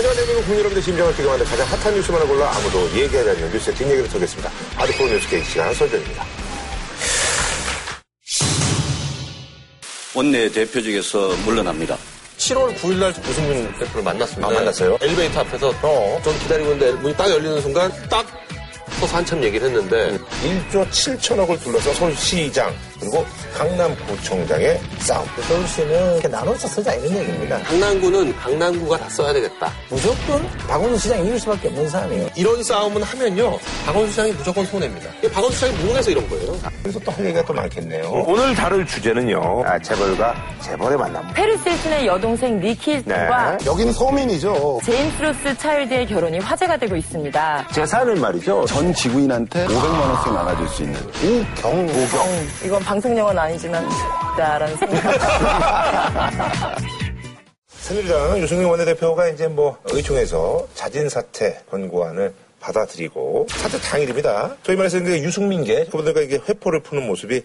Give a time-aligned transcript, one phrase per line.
[0.00, 3.76] 하지만 대한민국 국민 여러분들 심장을 뛰게 만든 가장 핫한 뉴스만을 골라 아무도 얘기하지 않는 뉴스의
[3.76, 4.50] 뒷얘기를 털겠습니다.
[4.78, 6.24] 아드포 뉴스 게이트 시간 설정입니다.
[10.14, 11.98] 원내 대표직에서 물러납니다.
[12.38, 14.48] 7월 9일 날 유승민 대표를 만났습니다.
[14.48, 14.96] 아, 만났어요?
[15.02, 16.20] 엘리베이터 앞에서 어.
[16.24, 18.26] 전 기다리고 있는데 문이 딱 열리는 순간 딱
[19.00, 23.24] 서서 한참 얘기를 했는데 1조 7천억을 둘러싼 서울시장 그리고
[23.56, 25.26] 강남구청장의 싸움.
[25.48, 27.58] 서울시는 이렇게 나눠서 쓰자 이런 얘기입니다.
[27.62, 29.70] 강남구는 강남구가 다 써야 되겠다.
[29.88, 32.28] 무조건 박원순 시장이 이길 수밖에 없는 사람이에요.
[32.36, 33.58] 이런 싸움은 하면요.
[33.86, 35.10] 박원순 시장이 무조건 손해입니다.
[35.32, 36.56] 박원순 시장이 모르겠어 이런 거예요.
[36.82, 38.08] 그래서 또 할 얘기가 또 많겠네요.
[38.26, 39.64] 오늘 다룰 주제는요.
[39.66, 41.32] 아, 재벌과 재벌의 만남.
[41.34, 43.66] 패리스 힐튼의 여동생 니키와 네.
[43.66, 44.80] 여기는 서민이죠.
[44.84, 47.66] 제임스 로스차일드의 결혼이 화제가 되고 있습니다.
[47.72, 48.64] 재산은 말이죠.
[48.66, 52.46] 전 지구인한테 500만 원씩 나눠줄 수 있는 우경 우경.
[52.64, 53.88] 이건 방송 용어는 아니지만
[54.36, 55.00] 라는 생각.
[57.68, 64.56] 새누리당 유승민 원내대표가 이제 뭐 의총에서 자진 사퇴 권고안을 받아들이고 사퇴 당일입니다.
[64.64, 67.42] 저희 말해서 이제 유승민계 그분들과 이게 회포를 푸는 모습이 어,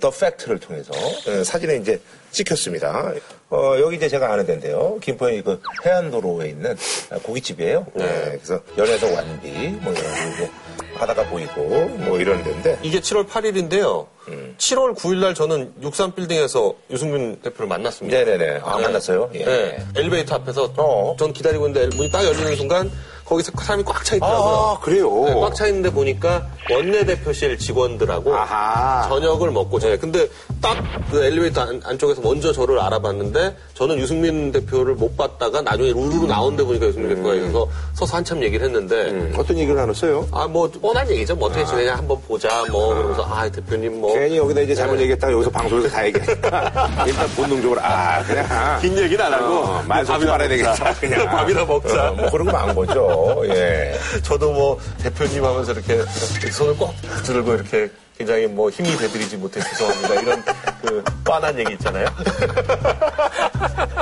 [0.00, 3.12] 더 팩트를 통해서 어, 사진에 이제 찍혔습니다.
[3.50, 4.98] 어, 여기 이제 제가 아는 데인데요.
[5.00, 6.76] 김포의 그 해안도로에 있는
[7.22, 7.86] 고깃집이에요.
[7.94, 8.38] 네.
[8.42, 9.48] 그래서 연애석 완비
[9.80, 10.50] 뭐 이런 거 이제
[10.96, 14.06] 바다가 보이고 뭐 이런 데인데 이게 7월 8일인데요.
[14.28, 14.54] 음.
[14.58, 18.16] 7월 9일 날 저는 63빌딩에서 유승민 대표를 만났습니다.
[18.16, 18.60] 네네네.
[18.62, 19.30] 아, 만났어요?
[19.34, 19.44] 예.
[19.44, 19.86] 네.
[19.96, 21.16] 엘리베이터 앞에서 어.
[21.18, 22.90] 전 기다리고 있는데 문이 딱 열리는 순간
[23.24, 24.54] 거기서 사람이 꽉 차 있더라고요.
[24.54, 25.24] 아, 그래요?
[25.24, 29.08] 네, 꽉차 있는데 보니까 원내대표실 직원들하고 아하.
[29.08, 30.28] 저녁을 먹고 제 근데
[30.60, 30.76] 딱
[31.10, 36.56] 그 엘리베이터 안, 쪽에서 먼저 저를 알아봤는데 저는 유승민 대표를 못 봤다가 나중에 루루로 나온
[36.56, 40.26] 데 보니까 유승민 대표가 있어서 서서 한참 얘기를 했는데 음, 어떤 얘기를 나눴어요?
[40.32, 44.38] 아 뭐 뻔한 얘기죠 뭐 어떻게 지내냐 한번 보자 뭐 그러면서 아 대표님 뭐 괜히
[44.38, 44.74] 여기다 이제 네.
[44.74, 49.82] 잘못 얘기했다가 여기서 방송에서 다 얘기하니까 일단 본능적으로 아 그냥 긴 얘기는 안 하고 어,
[49.86, 52.10] 말 섞지 말아야 되겠다 그냥 밥이나 먹자.
[52.10, 53.06] 어, 뭐 그런 거 많은 거죠
[53.48, 53.94] 예.
[54.22, 56.02] 저도 뭐 대표님 하면서 이렇게
[56.50, 60.14] 손을 꼭 들고 이렇게 굉장히 뭐 힘이 되드리지 못해 죄송합니다.
[60.20, 60.44] 이런
[60.82, 62.06] 그 뻔한 얘기 있잖아요.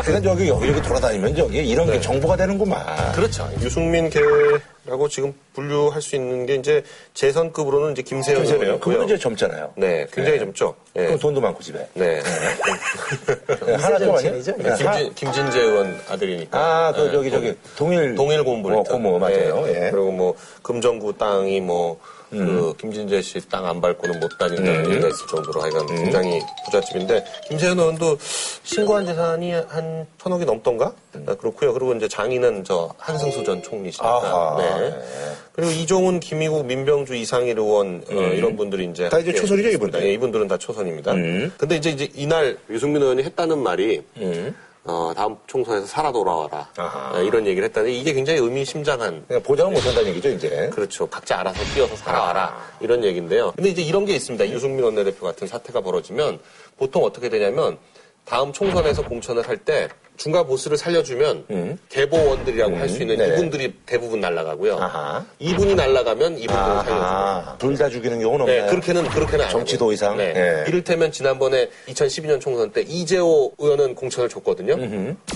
[0.04, 3.48] 그러니까 저기 여기저기 돌아다니면 저기 이런 게 정보가 되는구만 그렇죠.
[3.62, 6.82] 유승민 계라고 지금 분류할 수 있는 게 이제
[7.14, 8.80] 재선급으로는 이제 김세현 김세래요 의원이고요.
[8.80, 10.74] 그분은 이제 젊잖아요 네, 굉장히 젊죠.
[10.96, 11.04] 예.
[11.06, 12.20] 그럼 돈도 많고 집에 네.
[13.80, 14.32] 하나 좀 아니야?
[14.32, 14.54] 정치인이죠?
[14.64, 16.58] 예, 하- 김진, 김진재 의원 아들이니까.
[16.58, 18.14] 아, 그, 네, 저기, 동- 저기, 동일.
[18.14, 19.64] 동일 고문부를 어, 고모, 맞아요.
[19.68, 19.90] 예.
[19.90, 21.98] 그리고 뭐 금정구 땅이 뭐
[22.32, 27.78] 그 김진재 씨 땅 안 밟고는 못 다닌다는 얘기가 있을 정도로 하여간 굉장히 부잣집인데 김세현
[27.78, 28.16] 의원도
[28.64, 30.94] 신고한 재산이 한 천억이 넘던가
[31.26, 31.74] 아, 그렇고요.
[31.74, 34.56] 그리고 이제 장인은 저 한승수 전 총리시니까.
[34.58, 34.80] 네.
[34.90, 35.02] 네.
[35.52, 39.68] 그리고 이종훈, 김희국, 민병주, 이상일 의원 어, 이런 분들이 이제 다 이제 초선이죠.
[39.68, 40.02] 이분들?
[40.02, 41.12] 예, 이분들은 다 초선입니다.
[41.12, 41.52] 음.
[41.58, 44.02] 근데 이제 이제 이날 유승민 의원이 했다는 말이
[44.84, 47.12] 어, 다음 총선에서 살아 돌아와라 아하.
[47.16, 50.68] 어, 이런 얘기를 했다는데 이게 굉장히 의미심장한 그냥 보장을 못 한다는 얘기죠, 이제.
[50.72, 51.06] 그렇죠.
[51.06, 52.60] 각자 알아서 뛰어서 살아와라.
[52.80, 53.52] 이런 얘기인데요.
[53.54, 54.48] 근데 이제 이런 게 있습니다.
[54.50, 56.40] 유승민 원내대표 같은 사태가 벌어지면
[56.78, 57.78] 보통 어떻게 되냐면
[58.24, 63.28] 다음 총선에서 공천을 할 때 중간 보스를 살려주면 개보원들이라고 할수 있는 네.
[63.28, 64.76] 이분들이 대부분 날아가고요.
[64.78, 65.24] 아하.
[65.38, 66.94] 이분이 날아가면 이분들을 살려주고.
[66.94, 68.62] 아, 둘다 죽이는 경우는 없나요?
[68.64, 69.94] 네, 그렇게는 그렇게는 안 정치도 하고요.
[69.94, 70.16] 이상?
[70.16, 70.32] 네.
[70.36, 70.64] 예.
[70.68, 74.76] 이를테면 지난번에 2012년 총선 때 이재호 의원은 공천을 줬거든요.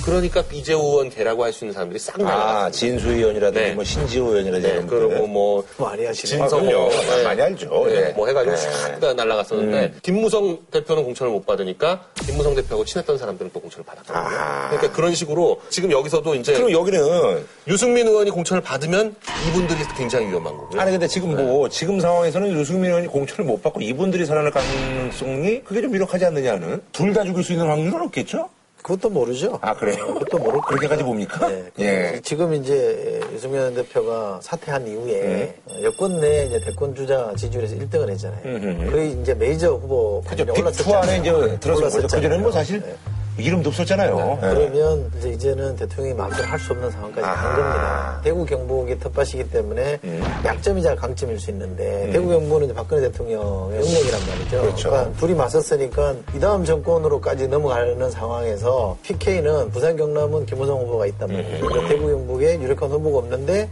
[0.05, 2.71] 그러니까 이재호 의원 개라고 할 수 있는 사람들이 싹 아, 날아갔어요.
[2.73, 3.75] 진수 의원이라든지 네.
[3.75, 5.29] 뭐 신지호 의원이라든지 네, 그리고 분들.
[5.29, 6.29] 뭐 많이 하시네.
[6.29, 6.91] 진성호 아.
[6.91, 7.23] 네.
[7.25, 7.85] 많이 알죠.
[7.87, 8.13] 네, 예.
[8.13, 8.61] 뭐 해가지고 네.
[8.61, 14.19] 싹다 날아갔었는데 김무성 대표는 공천을 못 받으니까 김무성 대표하고 친했던 사람들은 또 공천을 받았거든요.
[14.19, 14.66] 아.
[14.71, 19.15] 그러니까 그런 식으로 지금 여기서도 이제 그럼 여기는 유승민 의원이 공천을 받으면
[19.49, 20.81] 이분들이 굉장히 위험한 거고요.
[20.81, 25.81] 아니 근데 지금 뭐 지금 상황에서는 유승민 의원이 공천을 못 받고 이분들이 살아날 가능성이 그게
[25.83, 28.49] 좀 유력하지 않느냐는 둘 다 죽일 수 있는 확률은 없겠죠?
[28.83, 29.59] 그것도 모르죠.
[29.63, 30.07] 아 그래요?
[30.07, 30.61] 그것도 모르고.
[30.61, 31.49] 그렇게까지 봅니까?
[31.49, 31.65] 네.
[31.81, 32.21] 예.
[32.23, 38.91] 지금 이제 유승민 대표가 사퇴한 이후에 여권 내 이제 대권 주자 지지율에서 1등을 했잖아요.
[38.91, 40.45] 거의 이제 메이저 후보 그죠.
[40.57, 40.99] 올랐었잖아요.
[41.01, 41.81] 안에 이제 들어서.
[41.81, 42.07] 올랐었잖아요.
[42.07, 42.95] 그전에는 뭐 사실 네.
[43.39, 44.39] 이름도 없었잖아요.
[44.43, 44.49] 예.
[44.49, 47.21] 그러면 이제 이제는 대통령이 마음대로 할 수 없는 상황까지.
[47.23, 48.21] 간 겁니다.
[48.25, 50.23] 대구 경북이 텃밭이기 때문에 음.
[50.45, 54.61] 약점이자 강점일 수 있는데 대구 경북은 이제 박근혜 대통령의 영역이란 말이죠.
[54.63, 54.91] 그렇죠.
[54.91, 61.57] 러니까 둘이 맞섰으니까 이 다음 정권으로까지 넘어가는 상황에서 PK는 부산 경남은 김호성 후보가 있단 말이에요.
[61.65, 61.69] 음.
[61.69, 63.69] 그러니까 대구 경북에 유력한 후보가 없는데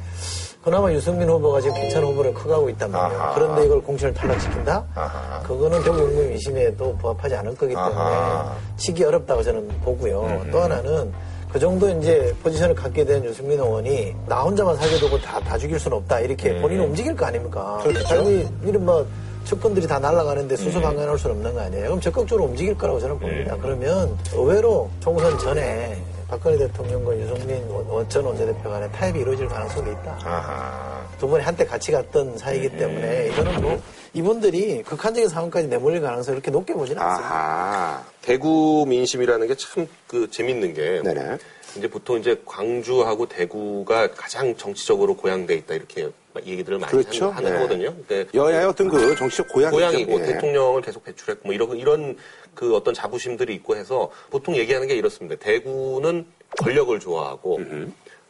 [0.64, 3.20] 그나마 유승민 후보가 지금 괜찮은 후보를 커가고 있단 말이에요.
[3.22, 3.34] 아하.
[3.34, 4.82] 그런데 이걸 공천을 탈락시킨다?
[4.94, 5.42] 아하.
[5.42, 8.56] 그거는 대구 경북 민심에도 부합하지 않을 거기 때문에 아하.
[8.78, 10.22] 치기 어렵다고 저는 보고요.
[10.22, 10.48] 음.
[10.50, 11.12] 또 하나는
[11.52, 15.78] 그 정도 이제 포지션을 갖게 된 유승민 의원이 나 혼자만 살게 두고 다, 다 죽일
[15.78, 16.20] 수는 없다.
[16.20, 17.80] 이렇게 본인은 움직일 거 아닙니까?
[17.84, 17.92] 음.
[17.92, 18.08] 그렇죠.
[18.08, 19.06] 자기 이런 뭐
[19.44, 21.84] 측근들이 다 날아가는데 수소 방관할 수는 없는 거 아니에요?
[21.84, 23.20] 그럼 적극적으로 움직일 거라고 저는 음.
[23.20, 23.56] 봅니다.
[23.60, 26.02] 그러면 의외로 총선 전에
[26.34, 30.18] 박근혜 대통령과 유승민 원- 전 원내대표 간에 타협이 이루어질 가능성이 있다.
[30.24, 31.06] 아하.
[31.16, 33.80] 두 분이 한때 같이 갔던 사이이기 때문에 이거는 뭐
[34.14, 38.02] 이분들이 극한적인 상황까지 내몰릴 가능성이 그렇게 높게 보지는 않습니다.
[38.22, 41.38] 대구 민심이라는 게 참 그 재밌는 게 네네.
[41.76, 46.08] 이제 보통 이제 광주하고 대구가 가장 정치적으로 고양돼 있다 이렇게
[46.44, 47.30] 얘기들을 많이 그렇죠.
[47.30, 47.58] 하는, 네.
[47.58, 47.94] 거거든요.
[48.34, 49.76] 여야의 어떤 그 정치적 고향이죠.
[49.76, 50.24] 고향이고 예.
[50.32, 52.16] 대통령을 계속 배출했고 뭐 이런 이런
[52.54, 55.36] 그 어떤 자부심들이 있고 해서 보통 얘기하는 게 이렇습니다.
[55.38, 56.26] 대구는
[56.58, 57.60] 권력을 좋아하고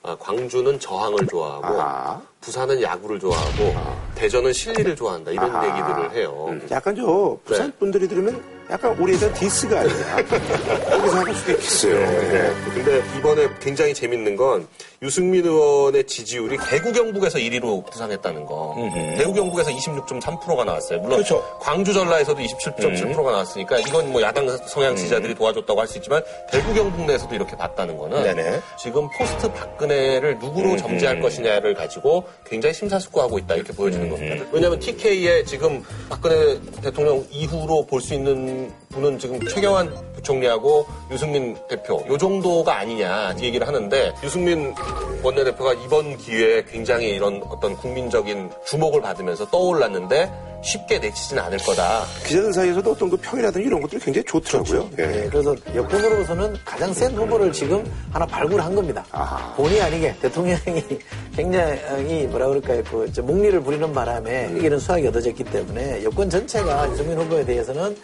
[0.03, 2.23] 아, 광주는 저항을 좋아하고 아하.
[2.43, 3.75] 부산은 야구를 좋아하고
[4.15, 5.67] 대전은 실리를 좋아한다 이런 아하.
[5.67, 6.47] 얘기들을 해요.
[6.51, 7.77] 음, 약간 저 부산 네.
[7.79, 10.17] 분들이 들으면 약간 우리에 대한 디스가 아니냐.
[10.25, 12.01] 그렇게 생각할 수도 있겠어요.
[12.01, 12.53] 네.
[12.75, 14.67] 근데 이번에 굉장히 재밌는 건
[15.03, 18.75] 유승민 의원의 지지율이 대구 경북에서 1위로 부상했다는 거.
[19.19, 21.01] 대구 경북에서 26.3%가 나왔어요.
[21.01, 21.45] 물론 그렇죠.
[21.61, 27.05] 광주 전라에서도 27.7%가 나왔으니까 이건 뭐 야당 성향 지지자들이 도와줬다고 할 수 있지만 대구 경북
[27.05, 28.61] 내에서도 이렇게 봤다는 거는 네네.
[28.79, 34.47] 지금 포스트 박근혜를 누구로 점지할 것이냐를 가지고 굉장히 심사숙고하고 있다 이렇게 보여지는 겁니다.
[34.51, 38.54] 왜냐하면 TK에 지금 박근혜 대통령 이후로 볼 수 있는
[38.91, 44.75] 분은 지금 최경환 부총리하고 유승민 대표 요 정도가 아니냐 이 얘기를 하는데 유승민
[45.23, 50.31] 원내대표가 이번 기회에 굉장히 이런 어떤 국민적인 주목을 받으면서 떠올랐는데
[50.65, 52.05] 쉽게 내치지는 않을 거다.
[52.27, 54.91] 기자들 사이에서도 어떤 그 평이라든지 이런 것들이 굉장히 좋더라고요.
[54.99, 55.07] 예.
[55.07, 59.05] 네, 그래서 여권으로서는 가장 센 후보를 지금 하나 발굴한 겁니다.
[59.13, 59.55] 아하.
[59.55, 60.83] 본의 아니게 대통령이
[61.37, 67.45] 굉장히 뭐라 그럴까요, 그저 목리를 부리는 바람에 이런 수확이 얻어졌기 때문에 여권 전체가 유승민 후보에
[67.45, 67.97] 대해서는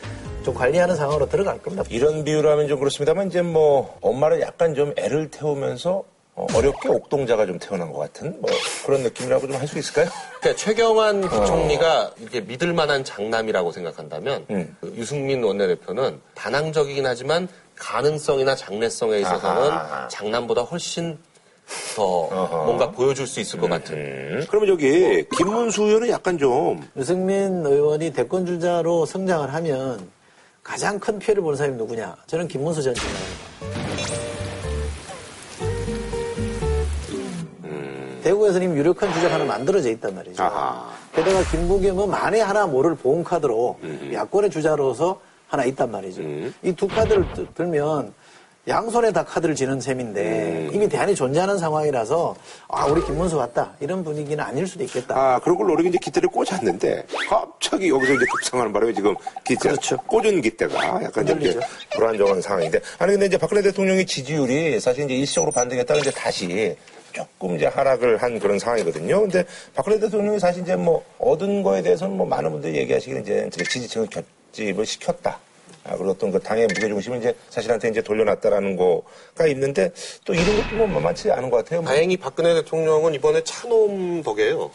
[0.43, 1.85] 좀 관리하는 상황으로 들어갈 겁니다.
[1.91, 6.03] 이런 비유를 하면 좀 그렇습니다만 이제 뭐 엄마를 약간 좀 애를 태우면서
[6.35, 8.51] 어, 어렵게 옥동자가 좀 태어난 것 같은 뭐
[8.87, 10.09] 그런 느낌이라고 좀 할 수 있을까요?
[10.41, 14.77] 그러니까 최경환 부총리가 이렇게 믿을 만한 장남이라고 생각한다면 음.
[14.81, 17.47] 그 유승민 원내대표는 다낭적이긴 하지만
[17.77, 20.09] 가능성이나 장래성에 있어서는 아하.
[20.09, 21.19] 장남보다 훨씬
[21.95, 22.65] 더 어허.
[22.65, 23.95] 뭔가 보여줄 수 있을 것 같은.
[23.97, 24.47] 음.
[24.49, 30.09] 그러면 저기 김문수 의원은 약간 좀 유승민 의원이 대권 주자로 성장을 하면
[30.63, 32.17] 가장 큰 피해를 보는 사람이 누구냐?
[32.27, 34.51] 저는 김문수 전 총장입니다.
[38.23, 40.43] 대구에서는 이미 유력한 주자가 하나 만들어져 있단 말이죠.
[40.43, 40.91] 아하.
[41.15, 43.79] 게다가 김부겸은 만에 하나 모를 보험 카드로
[44.13, 46.21] 야권의 주자로서 하나 있단 말이죠.
[46.23, 48.13] 이 두 카드를 드- 들면
[48.69, 52.37] 양손에 다 카드를 지는 셈인데 이미 대안이 존재하는 상황이라서
[52.69, 55.15] 아 우리 김문수 왔다 이런 분위기는 아닐 수도 있겠다.
[55.17, 59.15] 아 그런 걸 노리고 이제 기대를 꽂았는데 갑자기 여기서 이제 급상하는 바람에 지금
[59.45, 59.97] 기대 그렇죠.
[60.07, 61.59] 꽂은 기대가 약간 좀 이제.
[61.95, 66.77] 불안정한 상황인데 아니 근데 이제 박근혜 대통령의 지지율이 사실 이제 일시적으로 반등했다가 이제 다시
[67.13, 69.23] 조금 이제 하락을 한 그런 상황이거든요.
[69.23, 74.09] 근데 박근혜 대통령이 사실 이제 뭐 얻은 거에 대해서는 뭐 많은 분들이 얘기하시기는 이제 지지층을
[74.09, 75.39] 결집을 시켰다.
[75.85, 79.93] 아, 그리고 어떤 그 당의 무게중심을 이제 자신한테 이제 돌려놨다라는 거가 있는데
[80.25, 81.81] 또 이런 것도 뭐 만만치 않은 것 같아요.
[81.83, 81.91] 뭐.
[81.91, 84.71] 다행히 박근혜 대통령은 이번에 찬홈 덕에요.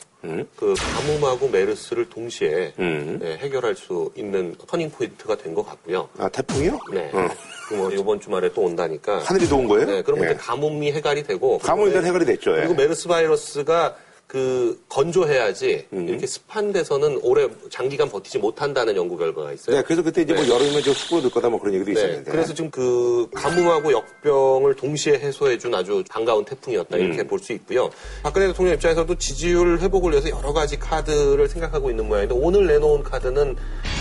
[0.55, 3.19] 그 가뭄하고 메르스를 동시에 음.
[3.21, 6.09] 네, 해결할 수 있는 turning point가 된 것 같고요.
[6.17, 6.79] 아 태풍이요?
[6.91, 7.11] 네.
[7.13, 7.27] 어.
[7.69, 9.19] 그뭐 이번 주말에 또 온다니까.
[9.19, 9.85] 하늘이 도운 거예요?
[9.85, 10.31] 네, 그러면 예.
[10.31, 11.59] 이제 가뭄이 해결이 되고.
[11.59, 12.51] 가뭄이 일단 해결이 됐죠.
[12.53, 12.61] 예.
[12.61, 13.95] 그리고 메르스 바이러스가
[14.27, 16.09] 그 건조해야지 음.
[16.09, 19.75] 이렇게 습한 데서는 오래 장기간 버티지 못한다는 연구 결과가 있어요.
[19.75, 20.49] 네, 그래서 그때 이제 뭐 네.
[20.49, 22.31] 여름이면 저 숯불어 들 거다 뭐 그런 얘기도 네, 있었는데.
[22.31, 27.27] 그래서 지금 그 가뭄하고 역병을 동시에 해소해준 아주 반가운 태풍이었다 이렇게 음.
[27.27, 27.89] 볼수 있고요.
[28.23, 33.55] 박근혜 대통령 입장에서도 지지율 회복을 위해서 여러 가지 카드를 생각하고 있는 모양인데 오늘 내놓은 카드는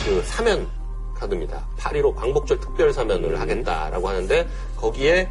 [0.06, 0.66] 그 사면
[1.14, 1.66] 카드입니다.
[1.78, 3.40] 8.15 광복절 특별 사면을 음.
[3.40, 5.28] 하겠다라고 하는데 거기에 에,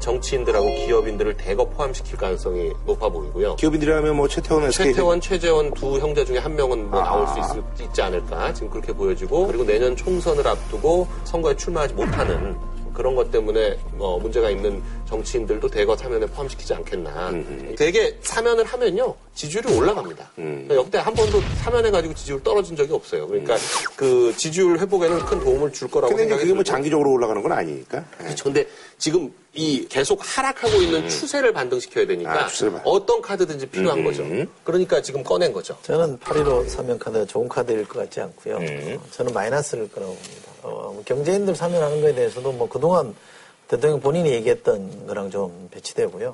[0.00, 3.56] 정치인들하고 기업인들을 대거 포함시킬 가능성이 높아 보이고요.
[3.56, 7.38] 기업인들이라면 뭐 최태원 SK 최태원, 최재원 두 형제 중에 한 명은 뭐 나올 수
[7.80, 12.56] 있, 있지 않을까 지금 그렇게 보여지고 그리고 내년 총선을 앞두고 선거에 출마하지 못하는
[12.94, 17.30] 그런 것 때문에 뭐 문제가 있는 정치인들도 대거 사면에 포함시키지 않겠나.
[17.76, 20.30] 되게 사면을 하면요 지지율이 올라갑니다.
[20.34, 23.28] 그러니까 역대 한 번도 사면해 가지고 지지율 떨어진 적이 없어요.
[23.28, 23.54] 그러니까
[23.94, 26.64] 그 지지율 회복에는 큰 도움을 줄 거라고 근데 이제 그게 뭐.
[26.64, 27.98] 장기적으로 올라가는 건 아니니까.
[27.98, 28.24] 예.
[28.24, 28.42] 그렇죠.
[28.44, 28.66] 근데
[28.98, 34.24] 지금 이 계속 하락하고 있는 추세를 반등시켜야 되니까 아, 추세를 반- 어떤 카드든지 필요한 거죠.
[34.62, 35.76] 그러니까 지금 꺼낸 거죠.
[35.82, 38.54] 저는 8.15 사면 카드가 좋은 카드일 것 같지 않고요.
[38.56, 40.52] 어, 저는 마이너스일 거라고 봅니다.
[40.62, 43.16] 어, 뭐 경제인들 사면하는 거에 대해서도 뭐 그동안
[43.66, 46.32] 대통령 본인이 얘기했던 거랑 좀 배치되고요.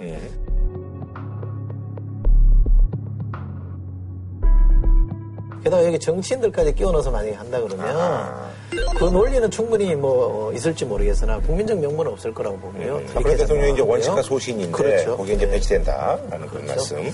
[5.63, 7.87] 게다가 여기 정치인들까지 끼워 넣어서 만약에 한다 그러면
[8.97, 13.01] 그 논리는 충분히 뭐 있을지 모르겠으나 국민적 명분은 없을 거라고 보고요.
[13.13, 13.83] 박근혜 이렇게 대통령이 이제.
[13.83, 15.17] 원칙과 소신인데 그렇죠.
[15.17, 15.53] 거기에 이제 네.
[15.53, 16.95] 배치된다라는 그런 그렇죠.
[16.97, 17.13] 말씀.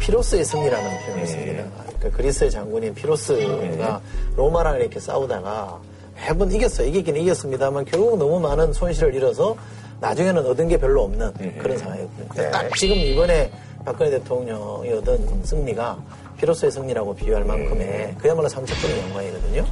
[0.00, 1.64] 피로스의 승리라는 표현이 있습니다.
[1.98, 4.00] 그러니까 그리스의 장군인 피로스가
[4.36, 5.78] 로마랑 이렇게 싸우다가
[6.16, 6.86] 매번 이겼어요.
[6.88, 9.56] 이기긴 이겼습니다만 결국 너무 많은 손실을 잃어서
[10.00, 12.28] 나중에는 얻은 게 별로 없는 그런 상황이거든요.
[12.34, 12.50] 네.
[12.50, 13.50] 딱 지금 이번에
[13.84, 15.98] 박근혜 대통령이 얻은 승리가
[16.38, 19.66] 피로스의 승리라고 비유할 만큼의 그야말로 상처뿐인 영광이거든요.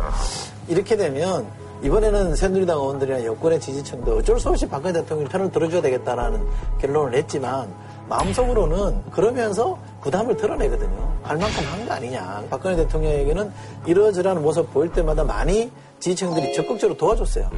[0.69, 1.47] 이렇게 되면
[1.83, 6.45] 이번에는 새누리당 의원들이나 여권의 지지층도 어쩔 수 없이 박근혜 대통령 편을 들어줘야 되겠다라는
[6.81, 7.73] 결론을 냈지만
[8.09, 11.19] 마음속으로는 그러면서 부담을 드러내거든요.
[11.23, 12.45] 할 만큼 한 거 아니냐.
[12.51, 13.53] 박근혜 대통령에게는
[13.87, 15.71] 이러저러한 모습 보일 때마다 많이
[16.01, 17.51] 지지층들이 적극적으로 도와줬어요.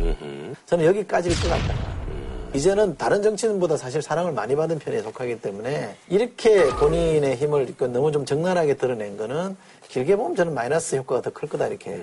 [0.67, 1.75] 저는 여기까지일 것 같다.
[2.53, 8.25] 이제는 다른 정치인보다 사실 사랑을 많이 받은 편에 속하기 때문에 이렇게 본인의 힘을 너무 좀
[8.25, 9.57] 적나라하게 드러낸 거는
[9.91, 11.99] 길게 보면 저는 마이너스 효과가 더 클 거다 이렇게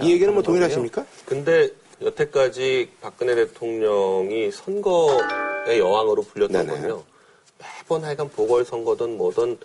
[0.00, 0.42] 이 얘기는 뭐.
[0.42, 1.04] 동일하십니까?
[1.26, 1.70] 근데
[2.00, 6.80] 여태까지 박근혜 대통령이 선거의 여왕으로 불렸던 네네.
[6.80, 7.02] 건요.
[7.58, 9.58] 매번 하여간 보궐선거든 뭐든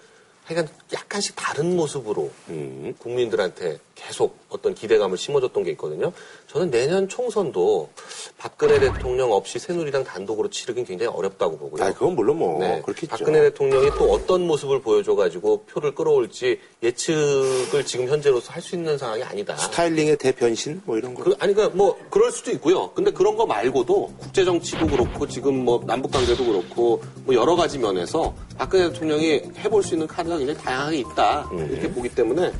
[0.48, 2.94] 하여간 약간씩 다른 모습으로 음.
[3.00, 6.13] 국민들한테 계속 어떤 기대감을 심어줬던 게 있거든요.
[6.48, 7.89] 저는 내년 총선도
[8.38, 11.84] 박근혜 대통령 없이 새누리당 단독으로 치르긴 굉장히 어렵다고 보고요.
[11.84, 12.82] 아, 그건 물론 뭐 네.
[12.82, 13.08] 그렇겠죠.
[13.10, 19.24] 박근혜 대통령이 또 어떤 모습을 보여줘가지고 표를 끌어올지 예측을 지금 현재로서 할 수 있는 상황이
[19.24, 19.56] 아니다.
[19.56, 21.24] 스타일링의 대변신 뭐 이런 거.
[21.24, 22.92] 그, 아니, 그러니까 뭐, 그럴 수도 있고요.
[22.92, 27.77] 근데 그런 거 말고도 국제 정치도 그렇고, 지금 뭐, 남북 관계도 그렇고, 뭐, 여러 가지
[27.77, 31.50] 면에서 박근혜 대통령이 해볼 수 있는 카드가 굉장히 다양하게 있다.
[31.54, 32.52] 이렇게 보기 때문에,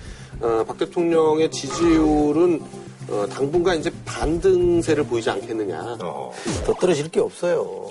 [0.42, 2.62] 어, 박 대통령의 지지율은,
[3.10, 5.98] 어, 당분간 이제 반등세를 보이지 않겠느냐.
[6.02, 6.32] 어.
[6.66, 7.90] 더 떨어질 게 없어요.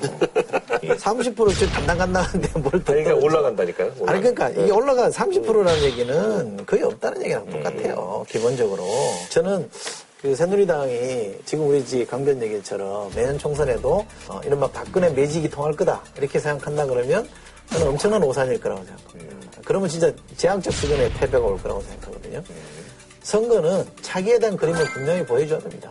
[0.83, 3.25] 30%쯤 간당간당한데 뭘 더 그러니까 떨어져.
[3.27, 3.93] 올라간다니까요.
[4.07, 8.25] 아니 그러니까 이게 올라간 30%라는 얘기는 거의 없다는 얘기랑 똑같아요.
[8.29, 8.85] 기본적으로
[9.31, 9.69] 저는
[10.21, 16.03] 그 새누리당이 지금 우리 지 강변 얘기처럼 매년 총선에도 어, 이른바 박근혜 매직이 통할 거다
[16.19, 17.27] 이렇게 생각한다 그러면
[17.71, 19.61] 저는 엄청난 오산일 거라고 생각합니다.
[19.65, 22.43] 그러면 진짜 재앙적 수준의 패배가 올 거라고 생각하거든요.
[23.23, 25.91] 선거는 차기에 대한 그림을 분명히 보여줘야 됩니다.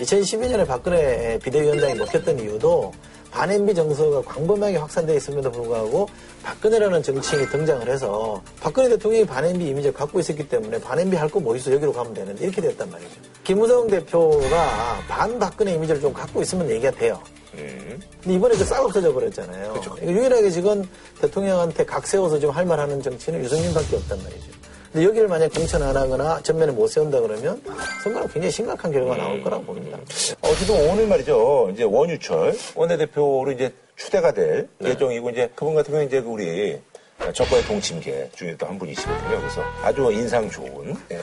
[0.00, 2.92] 2012년에 박근혜 비대위원장이 먹혔던 이유도
[3.38, 6.08] 반엠비 정서가 광범위하게 확산되어 있음에도 불구하고
[6.42, 11.72] 박근혜라는 정치인이 등장을 해서 박근혜 대통령이 반엠비 이미지를 갖고 있었기 때문에 반엠비 할거 뭐 있어
[11.72, 13.10] 여기로 가면 되는데 이렇게 됐단 말이죠.
[13.44, 17.22] 김무성 대표가 반 박근혜 이미지를 좀 갖고 있으면 얘기가 돼요.
[17.52, 19.80] 근데 이번에 그싹 없어져 버렸잖아요.
[20.02, 20.88] 이거 유일하게 지금
[21.20, 24.57] 대통령한테 각 세워서 지금 할 말하는 정치는 유승민밖에 없단 말이죠.
[24.92, 27.60] 근데 여기를 만약 공천 안 하거나 전면에 못 세운다 그러면
[28.02, 29.98] 선거는 굉장히 심각한 결과가 나올 거라고 봅니다.
[30.40, 31.70] 어쨌든 오늘 말이죠.
[31.74, 34.90] 이제 원유철 원내대표로 이제 추대가 될 네.
[34.90, 36.78] 예정이고 이제 그분 같은 경우는 이제 그 우리
[37.32, 39.38] 정권의 동침계 중에 또 한 분이시거든요.
[39.40, 41.20] 그래서 아주 인상 좋은 예.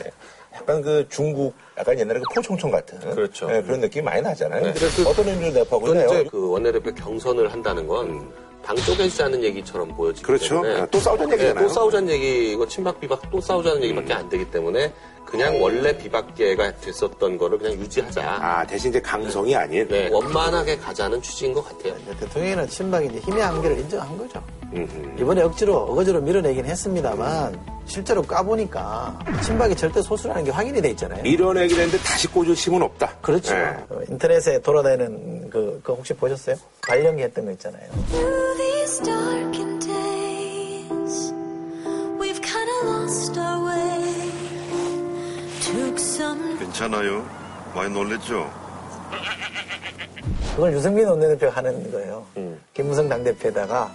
[0.53, 3.47] 약간 그 중국 약간 옛날에 그 포청청 같은 그렇죠.
[3.51, 4.61] 예, 그런 느낌이 많이 나잖아요.
[4.61, 4.73] 네.
[4.73, 6.23] 근데 그 어떤 의미로 내포하고 있나요?
[6.29, 8.31] 그 원내대표 경선을 한다는 건
[8.65, 10.61] 당 쪼개지자는 얘기처럼 보여지기 그렇죠.
[10.63, 11.59] 때문에 아, 또 싸우자는 얘기잖아요.
[11.59, 14.91] 네, 또 싸우자는 얘기, 이거 친박 비박 또 싸우자는 얘기밖에 안 되기 때문에
[15.23, 18.21] 그냥 원래 비박계가 됐었던 거를 그냥 유지하자.
[18.41, 19.87] 아, 대신 이제 강성이 아닌.
[19.87, 21.95] 네, 원만하게 가자는 취지인 것 같아요.
[22.19, 24.41] 대통령이나 친박이 이제 힘의 한계를 인정한 거죠.
[25.19, 31.21] 이번에 억지로 어거지로 밀어내긴 했습니다만 실제로 까보니까 친박이 절대 소수라는 게 확인이 돼 있잖아요.
[31.23, 33.15] 밀어내긴 했는데 다시 꽂을 힘은 없다.
[33.21, 33.53] 그렇죠.
[33.53, 33.63] 네.
[33.89, 36.55] 어, 인터넷에 돌아다니는 그, 그 혹시 보셨어요?
[36.85, 37.89] 발령기 했던 거 있잖아요.
[38.85, 41.33] Through these darkened days,
[42.19, 44.31] we've kind of lost our way.
[45.61, 47.25] Took some 괜찮아요.
[47.73, 48.47] 많이 놀랬죠?
[50.55, 52.27] 그걸 유승민 원내대표가 하는 거예요.
[52.75, 53.91] 김무성 당대표에다가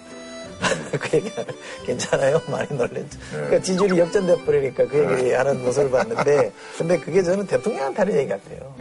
[0.99, 1.31] 그 얘기
[1.87, 2.41] 괜찮아요?
[2.49, 3.17] 많이 놀랬죠.
[3.31, 8.29] 그러니까 지지율이 역전돼 버리니까 그 얘기 하는 모습을 봤는데 근데 그게 저는 대통령한테 하는 얘기
[8.29, 8.75] 같아요.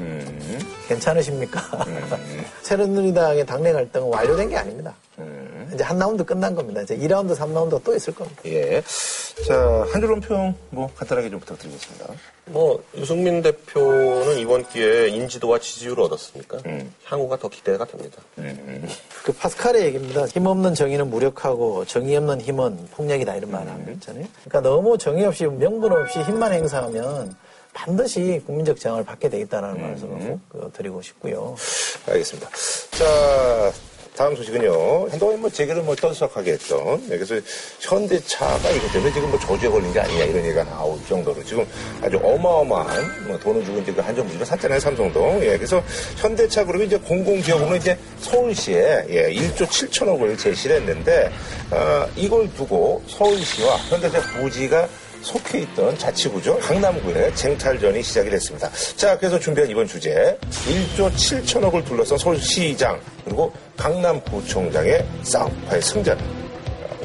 [0.88, 1.62] 괜찮으십니까?
[2.64, 4.96] 새누리당의 당내 갈등은 완료된 게 아닙니다.
[5.74, 6.82] 이제 한 라운드 끝난 겁니다.
[6.82, 8.42] 이제 2라운드, 3라운드 또 있을 겁니다.
[8.46, 8.82] 예.
[9.48, 12.14] 자, 한 줄로 평, 뭐, 간단하게 좀 부탁드리겠습니다.
[12.50, 16.58] 뭐 유승민 대표는 이번 기회에 인지도와 지지율을 얻었으니까
[17.06, 18.22] 향후가 더 기대가 됩니다.
[19.24, 20.26] 그 파스칼의 얘기입니다.
[20.26, 24.26] 힘없는 정의는 무력하고 정의 없는 힘은 폭력이다 이런 말을 하고 있잖아요.
[24.46, 27.36] 그러니까 너무 정의 없이 명분 없이 힘만 행사하면
[27.74, 30.40] 반드시 국민적 저항을 받게 돼 있다는 말씀을
[30.74, 31.56] 드리고 싶고요.
[32.08, 32.50] 알겠습니다.
[32.92, 33.72] 자,
[34.20, 35.08] 다음 소식은요.
[35.12, 37.40] 한동안 뭐 제기를 뭐 떠들썩하게 했던, 여기서
[37.80, 41.66] 현대차가 이것 때문에 지금 뭐 저주에 걸린 게 아니냐 이런 얘기가 나올 정도로 지금
[42.02, 45.42] 아주 어마어마한 뭐 돈을 주고 이제 그 한정부지를 샀잖아요, 삼성동.
[45.44, 45.82] 예, 그래서
[46.18, 51.32] 현대차 그룹이 이제 공공기업으로 이제 서울시에 예, 1조 7천억을 제시를 했는데,
[51.72, 54.90] 어, 이걸 두고 서울시와 현대차 부지가
[55.22, 56.58] 속해 있던 자치구죠.
[56.60, 58.70] 강남구에 쟁탈전이 시작이 됐습니다.
[58.96, 60.38] 자, 그래서 준비한 이번 주제
[60.96, 66.24] 1조 7천억을 둘러싼 서울시장 그리고 강남구청장의 싸움, 과연 승자는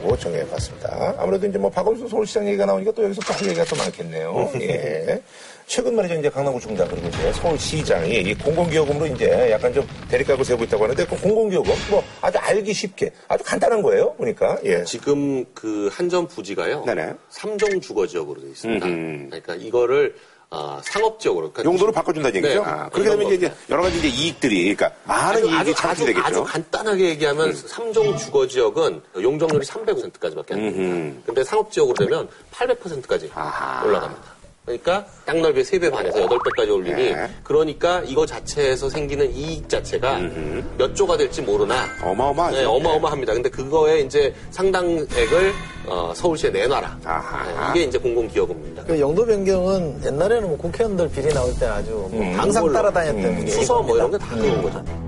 [0.05, 1.15] 시장이라고 정해봤습니다.
[1.19, 4.51] 아무래도 이제 뭐 박원순 서울시장 얘기가 나오니까 또 여기서 또 할 얘기가 또 많겠네요.
[4.61, 5.21] 예.
[5.67, 6.15] 최근 말이죠.
[6.15, 11.21] 이제 강남구청장 그리고 이제 서울시장이 이 공공기여금으로 이제 약간 좀 대립각을 세우고 있다고 하는데 그
[11.21, 14.15] 공공기여금 뭐 아주 알기 쉽게 아주 간단한 거예요.
[14.15, 14.85] 보니까 예.
[14.85, 16.85] 지금 그 한전 부지가요.
[16.85, 17.15] 네네.
[17.31, 18.87] 삼종 주거 지역으로 되어 있습니다.
[18.87, 19.27] 음흠.
[19.31, 20.15] 그러니까 이거를
[20.51, 22.63] 아, 상업 지역으로 그러니까 용도를 바꿔준다는 얘기죠.
[22.63, 22.71] 네.
[22.71, 26.27] 아, 그렇게 되면 이제 여러 가지 이제 이익들이, 그러니까 많은 아주, 이익이 창출이 아주, 되겠죠.
[26.27, 31.23] 아주 간단하게 얘기하면 삼종 주거 지역은 용적률이 300%까지밖에 안 돼요.
[31.27, 33.85] 근데 상업 지역으로 되면 800%까지 아하.
[33.85, 34.34] 올라갑니다.
[34.65, 37.29] 그러니까 땅 넓이 3배 반에서 8배까지 올리니 네.
[37.43, 40.19] 그러니까 이거 자체에서 생기는 이익 자체가
[40.79, 42.57] 몇 조가 될지 모르나 어마어마하죠.
[42.57, 43.35] 네, 어마어마합니다.
[43.35, 45.53] 근데 그거에 이제 상당액을
[45.87, 46.99] 어, 서울시에 내놔라.
[47.05, 47.73] 아하.
[47.75, 48.85] 네, 이게 이제 공공기여금입니다.
[48.85, 53.83] 그 용도 변경은 옛날에는 뭐 국회의원들 비리 나올 때 아주 뭐 항상 따라다녔던 게 수서
[53.83, 54.27] 뭐 이런 게 이겁니다.
[54.27, 55.05] 다 그런 거죠.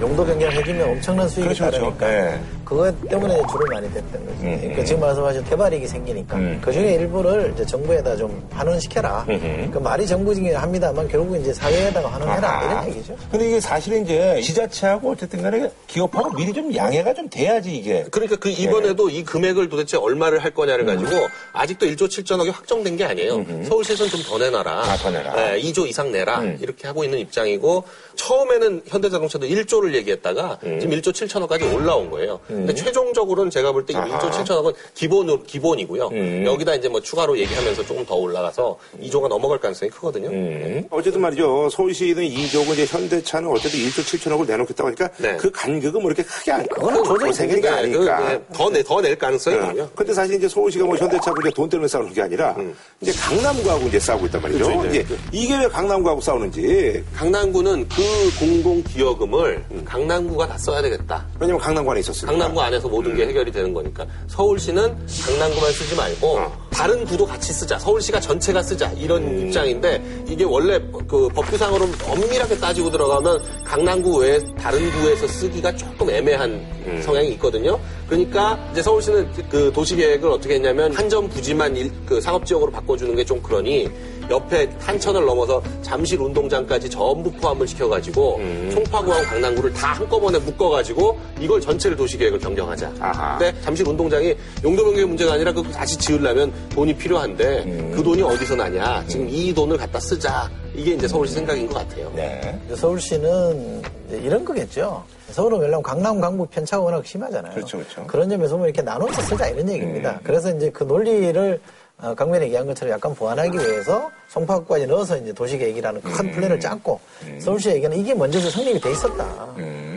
[0.00, 1.98] 용도 변경 해주면 엄청난 수익이 그렇죠, 그렇죠.
[1.98, 2.40] 따르니까 예.
[2.68, 4.44] 그것 때문에 줄을 많이 댔던 거지.
[4.44, 9.24] 음, 그러니까 지금 말씀하신 개발이익이 생기니까 그 중에 일부를 이제 정부에다 좀 환원시켜라.
[9.72, 12.82] 그 말이 정부이긴 합니다만 결국 이제 사회에다가 환원해라 아하.
[12.84, 13.16] 이런 얘기죠.
[13.30, 18.04] 근데 이게 사실은 이제 지자체하고 어쨌든 간에 기업하고 미리 좀 양해가 좀 돼야지 이게.
[18.10, 21.02] 그러니까 그 이번에도 이 금액을 도대체 얼마를 할 거냐를 음.
[21.02, 23.44] 가지고 아직도 1조 7천억이 확정된 게 아니에요.
[23.66, 24.70] 서울시에서는 좀 더 내놔라.
[24.70, 25.32] 아, 더 내라.
[25.32, 25.36] 음.
[25.36, 26.42] 네, 2조 이상 내라.
[26.60, 27.84] 이렇게 하고 있는 입장이고
[28.16, 30.80] 처음에는 현대자동차도 1조를 얘기했다가 음.
[30.80, 32.40] 지금 1조 7천억까지 올라온 거예요.
[32.66, 36.08] 근데 최종적으로는 제가 볼때 1조 7천억은 기본으로 기본이고요.
[36.08, 36.44] 음.
[36.46, 40.28] 여기다 이제 뭐 추가로 얘기하면서 조금 더 올라가서 2조가 넘어갈 가능성이 크거든요.
[40.28, 40.84] 음.
[40.90, 41.68] 어쨌든 말이죠.
[41.70, 45.36] 서울시는 2조고 이제 현대차는 어쨌든 1조 7천억을 내놓겠다고 하니까 네.
[45.36, 48.18] 그 간격은 뭐 이렇게 크게 안 그거는 조정이 생기는 게 네, 아니니까.
[48.18, 49.62] 그, 네, 더, 내, 더 낼 가능성이 어.
[49.64, 49.88] 있군요.
[49.94, 52.56] 근데 사실 이제 서울시가 뭐 현대차고 이제 돈 때문에 싸우는 게 아니라
[53.00, 54.66] 이제 강남구하고 이제 싸우고 있단 말이죠.
[54.66, 54.78] 음.
[54.78, 55.00] 그렇죠, 이제.
[55.00, 57.04] 이제 이게 왜 강남구하고 싸우는지.
[57.14, 58.02] 강남구는 그
[58.38, 61.26] 공공기여금을 강남구가 다 써야 되겠다.
[61.38, 62.32] 왜냐면 강남구 안에 있었으니까.
[62.48, 64.06] 강남구 안에서 모든 게 해결이 되는 거니까.
[64.26, 64.82] 서울시는
[65.26, 67.78] 강남구만 쓰지 말고 다른 구도 같이 쓰자.
[67.78, 68.92] 서울시가 전체가 쓰자.
[68.92, 76.08] 이런 입장인데 이게 원래 그 법규상으로 엄밀하게 따지고 들어가면 강남구 외에 다른 구에서 쓰기가 조금
[76.10, 76.64] 애매한
[77.02, 77.78] 성향이 있거든요.
[78.08, 82.96] 그러니까 이제 서울시는 그 도시 계획을 어떻게 했냐면 한전 부지만 일- 그 상업 지역으로 바꿔
[82.96, 83.90] 주는 게 좀 그러니
[84.30, 88.40] 옆에 한천을 넘어서 잠실 운동장까지 전부 포함을 시켜 가지고
[88.72, 92.92] 송파구하고 강남구를 다 한꺼번에 묶어 가지고 이걸 전체를 도시 계획을 변경하자.
[93.00, 93.36] 아하.
[93.38, 98.54] 근데 잠실 운동장이 용도 변경의 문제가 아니라 그거 다시 지으려면 돈이 필요한데 그 돈이 어디서
[98.56, 99.04] 나냐.
[99.06, 100.50] 지금 이 돈을 갖다 쓰자.
[100.74, 102.12] 이게 이제 서울시 생각인 것 같아요.
[102.14, 102.60] 네.
[102.74, 105.02] 서울시는 이제 이런 거겠죠.
[105.30, 107.54] 서울은 왜냐면 강남, 강북 편차가 워낙 심하잖아요.
[107.54, 108.06] 그렇죠, 그렇죠.
[108.12, 110.20] 런 점에서 뭐 이렇게 나눠서 쓰자 이런 얘기입니다.
[110.22, 111.60] 그래서 이제 그 논리를 어,
[112.00, 117.00] 강변에 얘기한 것처럼 약간 보완하기 위해서 송파구까지 넣어서 이제 도시계획이라는 큰 플랜을 짰고
[117.40, 119.48] 서울시 얘기는 이게 먼저서 성립이 돼 있었다.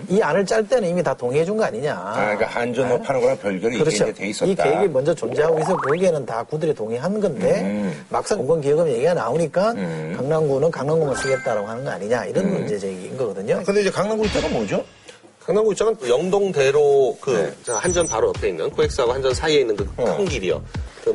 [0.10, 1.94] 이 안을 짤 때는 이미 다 동의해 준 거 아니냐.
[1.96, 3.04] 아, 그러니까 한전호 네?
[3.04, 4.04] 파는 거랑 별개로 이게 그렇죠.
[4.06, 4.52] 이제 돼 있었다.
[4.52, 8.06] 이 계획이 먼저 존재하고 있어 거기에는 다 구들이 동의한 건데 음.
[8.10, 12.54] 막상 공공기여금 얘기가 나오니까 강남구는 강남구만 쓰겠다라고 하는 거 아니냐 이런 음.
[12.54, 13.62] 문제 제기인 거거든요.
[13.64, 14.84] 근데 이제 강남구 입장은 뭐죠?
[15.46, 17.54] 강남구 입장은 영동대로 그 네.
[17.64, 20.18] 저 한전 바로 옆에 있는 코엑스하고 한전 사이에 있는 그큰 어.
[20.26, 20.62] 길이요.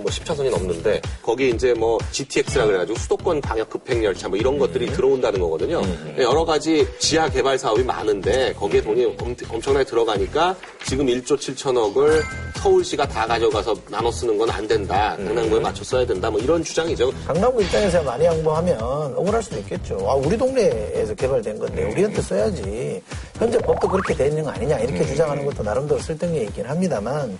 [0.06, 4.86] 그뭐 10차선이 넘는데 거기 이제 뭐 GTX라 그래가지고 수도권 광역 급행 열차 뭐 이런 것들이
[4.86, 5.82] 들어온다는 거거든요.
[6.18, 12.22] 여러 가지 지하 개발 사업이 많은데 거기에 돈이 엄, 엄청나게 들어가니까 지금 1조 7천억을
[12.56, 15.16] 서울시가 다 가져가서 나눠 쓰는 건 안 된다.
[15.16, 16.30] 강남구에 맞춰 써야 된다.
[16.30, 17.12] 뭐 이런 주장이죠.
[17.26, 19.98] 강남구 입장에서 많이 양보하면 억울할 수도 있겠죠.
[20.08, 23.02] 아, 우리 동네에서 개발된 건데 우리한테 써야지.
[23.36, 27.36] 현재 법도 그렇게 돼 있는 거 아니냐 이렇게 주장하는 것도 나름대로 설득력이 있긴 합니다만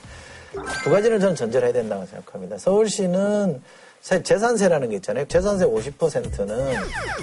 [0.85, 2.59] 두 가지를 저는 전제를 해야 된다고 생각합니다.
[2.59, 3.61] 서울시는
[4.01, 5.27] 세- 재산세라는 게 있잖아요.
[5.27, 6.75] 재산세 50%는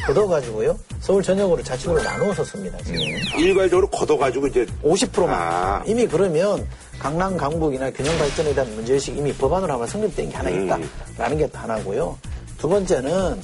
[0.05, 0.77] 걷어가지고요.
[0.99, 2.77] 서울 전역으로 자치구로 나누어서 씁니다.
[2.83, 2.99] 지금.
[3.39, 5.29] 일괄적으로 걷어가지고 이제 50%만.
[5.31, 5.83] 아.
[5.85, 6.67] 이미 그러면
[6.99, 12.17] 강남, 강북이나 균형 발전에 대한 문제의식이 이미 법안으로 하면 성립된 게 하나 있다라는 게 하나고요.
[12.57, 13.39] 두 번째는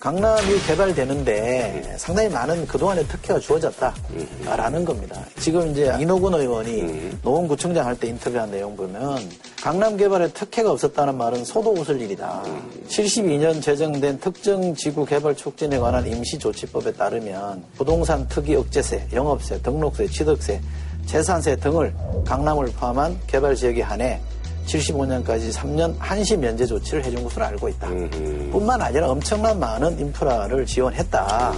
[0.00, 5.20] 강남이 개발되는데 상당히 많은 그동안의 특혜가 주어졌다라는 겁니다.
[5.40, 9.18] 지금 이제 이노근 의원이 노원구청장 할 때 인터뷰한 내용 보면
[9.60, 12.44] 강남 개발에 특혜가 없었다는 말은 소도 웃을 일이다.
[12.88, 20.60] 72년 제정된 특정 지구 개발 촉진에 관한 임시조치법에 따르면 부동산 특이 억제세, 영업세, 등록세, 취득세,
[21.06, 21.92] 재산세 등을
[22.24, 24.20] 강남을 포함한 개발 지역에 한해
[24.68, 27.88] 75년까지 3년 한시 면제 조치를 해준 것으로 알고 있다.
[28.52, 31.54] 뿐만 아니라 엄청난 많은 인프라를 지원했다.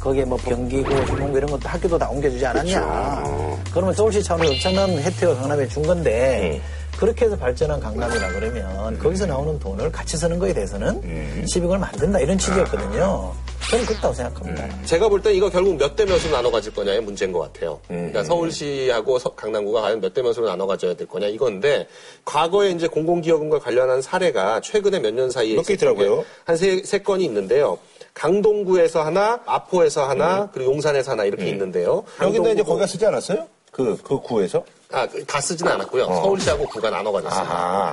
[0.00, 3.58] 거기에 뭐 경기고, 중공고 이런 것도 학교도 다 옮겨주지 않았냐.
[3.72, 6.60] 그러면 서울시 차원에서 엄청난 혜택을 강남에 준 건데
[6.98, 12.36] 그렇게 해서 발전한 강남이라 그러면 거기서 나오는 돈을 같이 쓰는 거에 대해서는 시비을 만든다 이런
[12.36, 13.32] 취지였거든요.
[13.70, 14.66] 저는 그렇다고 생각합니다.
[14.86, 17.80] 제가 볼땐 이거 결국 몇 대 몇으로 나눠 가질 거냐의 문제인 것 같아요.
[17.88, 21.86] 그러니까 서울시하고 서- 강남구가 과연 몇 대 몇으로 나눠 가져야 될 거냐 이건데
[22.24, 26.24] 과거에 이제 공공기업과 관련한 사례가 최근에 몇 년 사이에 몇 개 있더라고요.
[26.44, 27.78] 한세 세 건이 있는데요.
[28.14, 32.04] 강동구에서 하나, 마포에서 하나, 그리고 용산에서 하나 이렇게 있는데요.
[32.20, 33.46] 여기는 이제 거기가 쓰지 않았어요?
[33.70, 34.64] 그, 그 구에서?
[34.90, 36.04] 아, 그다 쓰진 않았고요.
[36.06, 37.44] 서울시하고 구가 나눠 가졌어요.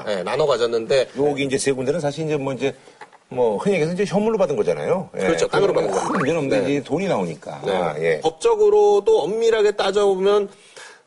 [0.05, 2.73] 네, 나눠 가졌는데 여기 이제 세 군데는 사실 이제 뭐 이제
[3.29, 5.09] 뭐 흔히 얘기해서 이제 현물로 받은 거잖아요.
[5.15, 5.19] 예.
[5.19, 5.47] 그렇죠.
[5.47, 5.89] 땅으로 받은.
[5.89, 6.71] 문제는 없는데 네.
[6.73, 7.61] 이제 돈이 나오니까.
[7.65, 7.71] 네.
[7.71, 8.19] 아, 예.
[8.21, 10.49] 법적으로도 엄밀하게 따져보면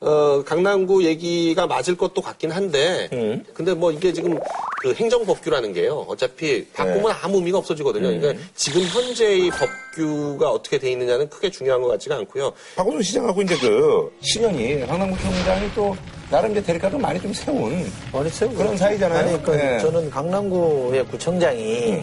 [0.00, 3.44] 어, 강남구 얘기가 맞을 것도 같긴 한데, 음.
[3.52, 4.38] 근데 뭐 이게 지금
[4.81, 6.07] 그 행정법규라는 게요.
[6.09, 7.18] 어차피 바꾸면 네.
[7.20, 8.09] 아무 의미가 없어지거든요.
[8.09, 8.20] 음.
[8.20, 12.52] 그러니까 지금 현재의 법규가 어떻게 돼 있느냐는 크게 중요한 것 같지가 않고요.
[12.76, 15.96] 박원순 시장하고 이제 그 신현이 강남구청장이 또
[16.31, 19.19] 나름 이제 대립각을 많이 좀 세운 어느 세우고 그런 사이잖아요.
[19.19, 19.79] 아니, 그 네.
[19.79, 22.03] 저는 강남구의 구청장이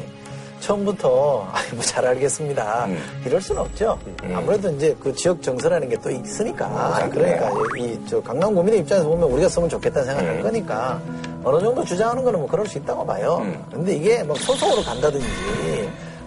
[0.62, 2.88] 처음부터 아니 뭐잘 알겠습니다.
[3.26, 4.00] 이럴 수는 없죠.
[4.34, 9.30] 아무래도 이제 그 지역 정서라는 게 또 있으니까 그러니까 이 저 강남 구민의 입장에서 보면
[9.30, 11.00] 우리가 쓰면 좋겠다는 생각할 거니까
[11.44, 13.46] 어느 정도 주장하는 거는 뭐 그럴 수 있다고 봐요.
[13.72, 15.26] 근데 이게 막 소송으로 간다든지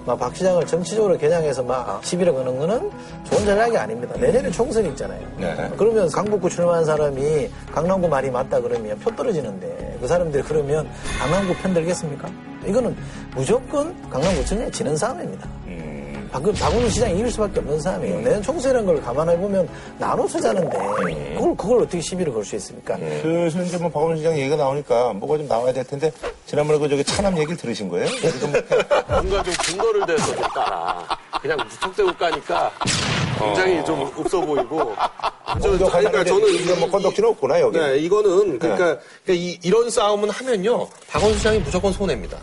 [0.08, 2.90] 막 박 시장을 정치적으로 겨냥해서 막 시비를 거는 거는
[3.24, 4.16] 좋은 전략이 아닙니다.
[4.18, 5.20] 내년에 총선이 있잖아요.
[5.36, 5.70] 네.
[5.76, 10.88] 그러면 강북구 출마한 사람이 강남구 말이 맞다 그러면 표 떨어지는데 그 사람들이 그러면
[11.20, 12.28] 강남구 편 들겠습니까?
[12.66, 12.96] 이거는
[13.34, 15.48] 무조건 강남구청장이 지는 싸움입니다.
[16.30, 18.20] 박, 박원순 시장이 이길 수밖에 없는 싸움이에요.
[18.20, 20.78] 내년 총선이라는 걸 감안해 보면 나눠서 자는데
[21.34, 22.96] 그걸 그걸 어떻게 시비를 걸 수 있습니까?
[22.96, 26.10] 슬슬 이제 뭐 박원순 시장 얘기가 나오니까 뭐가 좀 나와야 될 텐데
[26.46, 28.06] 지난번에 그 저기 차남 얘기를 들으신 거예요?
[28.08, 28.52] 지금
[29.08, 31.06] 뭔가 좀 근거를 대서 좀 따라.
[31.40, 32.72] 그냥 무턱대고 까니까
[33.38, 34.94] 굉장히 좀 없어 보이고.
[35.62, 37.78] 저, 그러니까 저는 이거 뭐 건덕지는 없구나 여기.
[37.78, 42.38] 네, 이거는 그러니까, 그러니까 이, 이런 싸움은 하면요 박원순 시장이 무조건 손해입니다.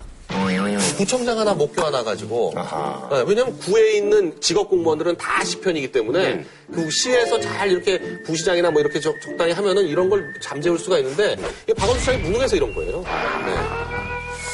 [0.96, 3.08] 구청장 하나 목표 하나 가지고 아하.
[3.12, 8.82] 네, 왜냐하면 구에 있는 직업 공무원들은 다 시편이기 때문에 그 시에서 잘 이렇게 부시장이나 뭐
[8.82, 13.02] 이렇게 적, 적당히 하면은 이런 걸 잠재울 수가 있는데 이게 박원순 시장이 무능해서 이런 거예요.
[13.02, 13.56] 네.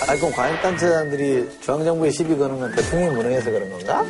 [0.08, 4.04] 아, 그럼 과잉단체장들이 중앙정부에 시비 거는 건 대통령이 무능해서 그런 건가?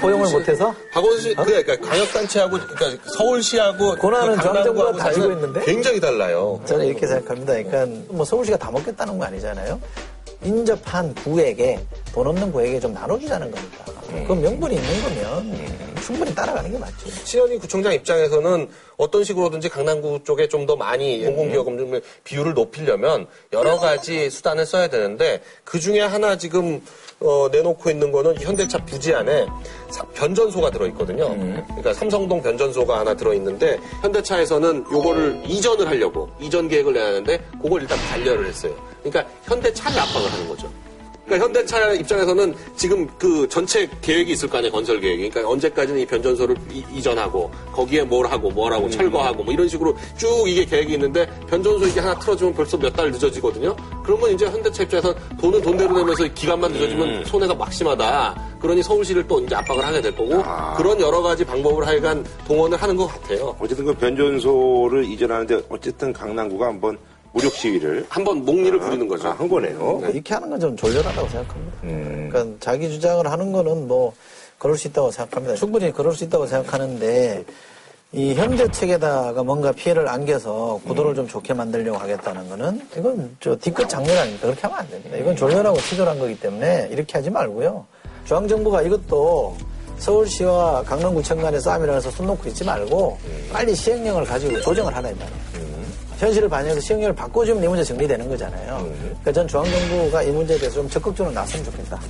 [0.00, 0.74] 포용을 못해서?
[0.92, 5.60] 박원순 씨, 그러니까 광역단체하고 그러니까 서울시하고 권한은 그 중앙정부가 다 알고 사실은 있는데?
[5.64, 6.60] 굉장히 달라요.
[6.66, 7.52] 저는 이렇게 생각합니다.
[7.62, 9.80] 그러니까 뭐 서울시가 다 먹겠다는 거 아니잖아요.
[10.44, 11.78] 인접한 구에게
[12.12, 13.84] 돈 없는 구에게 좀 나눠주자는 겁니다.
[14.26, 15.56] 그 명분이 있는 거면
[16.02, 17.08] 충분히 따라가는 게 맞죠.
[17.24, 24.28] 시연이 구청장 입장에서는 어떤 식으로든지 강남구 쪽에 좀 더 많이 공공기업금 비율을 높이려면 여러 가지
[24.30, 26.82] 수단을 써야 되는데 그 중에 하나 지금
[27.20, 29.46] 어, 내놓고 있는 거는 현대차 부지 안에
[29.90, 31.28] 사- 변전소가 들어있거든요.
[31.68, 37.96] 그러니까 삼성동 변전소가 하나 들어있는데 현대차에서는 요거를 이전을 하려고 이전 계획을 내야 하는데 그걸 일단
[38.10, 38.74] 반려를 했어요.
[39.02, 40.70] 그러니까 현대차를 압박을 하는 거죠.
[41.24, 45.30] 그러니까 현대차 입장에서는 지금 그 전체 계획이 있을 거 아니에요, 건설 계획이.
[45.30, 46.56] 그러니까 언제까지는 이 변전소를
[46.92, 51.26] 이, 전하고 거기에 뭘 하고 뭘 하고 철거하고 뭐 이런 식으로 쭉 이게 계획이 있는데
[51.48, 53.74] 변전소 이게 하나 틀어지면 벌써 몇 달 늦어지거든요.
[54.04, 58.58] 그러면 이제 현대차 입장에서 돈은 돈대로 내면서 기간만 늦어지면 손해가 막심하다.
[58.60, 60.42] 그러니 서울시를 또 이제 압박을 하게 될 거고
[60.76, 63.56] 그런 여러 가지 방법을 하여간 동원을 하는 것 같아요.
[63.60, 66.98] 어쨌든 그 변전소를 이전하는데 어쨌든 강남구가 한번
[67.32, 69.28] 무력 시위를 한 번 목리를 부리는 거죠.
[69.28, 70.02] 아, 한 거네요.
[70.12, 71.78] 이렇게 하는 건 좀 졸렬하다고 생각합니다.
[72.30, 74.12] 그러니까 자기 주장을 하는 거는 뭐
[74.58, 75.56] 그럴 수 있다고 생각합니다.
[75.56, 77.44] 충분히 그럴 수 있다고 생각하는데
[78.12, 83.88] 이 현재 책에다가 뭔가 피해를 안겨서 구도를 좀 좋게 만들려고 하겠다는 거는 이건 저 뒤끝
[83.88, 84.42] 장면 아닙니까?
[84.48, 85.16] 그렇게 하면 안 됩니다.
[85.16, 87.86] 이건 졸렬하고 치졸한 거기 때문에 이렇게 하지 말고요.
[88.26, 89.56] 중앙정부가 이것도
[89.98, 93.18] 서울시와 강남구청 간의 싸움이라 해서 손 놓고 있지 말고
[93.52, 95.51] 빨리 시행령을 가지고 조정을 하라 이 말이에요.
[96.22, 98.88] 현실을 반영해서 시행령을 바꿔주면 이 문제 정리되는 거잖아요.
[99.00, 102.00] 그러니까 전 중앙정부가 이 문제에 대해서 좀 적극적으로 나서면 좋겠다.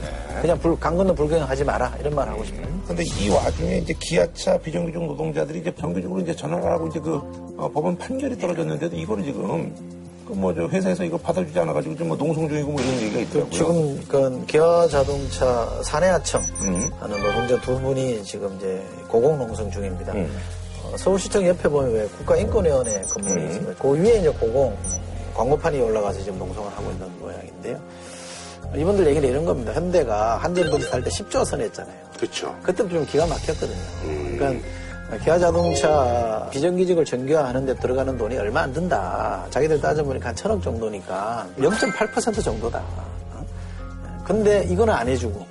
[0.43, 2.67] 그냥 불, 강 건너 불경하지 마라 이런 말 하고 싶어요.
[2.87, 7.15] 근데 이 와중에 이제 기아차 비정규직 노동자들이 이제 정규직으로 이제 전화를 하고 이제 그
[7.57, 9.75] 어, 법원 판결이 떨어졌는데도 이거를 지금
[10.29, 13.51] 그 뭐 저 회사에서 이거 받아주지 않아가지고 지금 뭐 농성 중이고 뭐 이런 얘기가 있더라고요.
[13.51, 16.91] 지금 그 기아 자동차 사내하청 음.
[17.01, 20.13] 하는 노동자 두 분이 지금 이제 고공농성 중입니다.
[20.13, 20.31] 음.
[20.93, 23.47] 어, 서울시청 옆에 보면 왜 국가인권위원회 건물이 음.
[23.49, 23.83] 있습니다.
[23.83, 24.77] 그 위에 이제 고공
[25.35, 27.81] 광고판이 올라가서 지금 농성을 하고 있는 모양인데요.
[28.77, 29.73] 이분들 얘기는 이런 겁니다.
[29.73, 31.97] 현대가 한전분리 살때 10조 선했잖아요.
[32.17, 32.55] 그렇죠.
[32.63, 33.81] 그때 좀 기가 막혔거든요.
[34.05, 34.37] 음.
[34.39, 34.65] 그러니까
[35.25, 39.47] 기아 자동차 비정규직을 정규화하는 데 들어가는 돈이 얼마 안 든다.
[39.51, 42.79] 자기들 따져보니까 한 천억 정도니까 0.8% 정도다.
[42.79, 43.45] 어?
[44.25, 45.47] 근데 이거는 안 해주고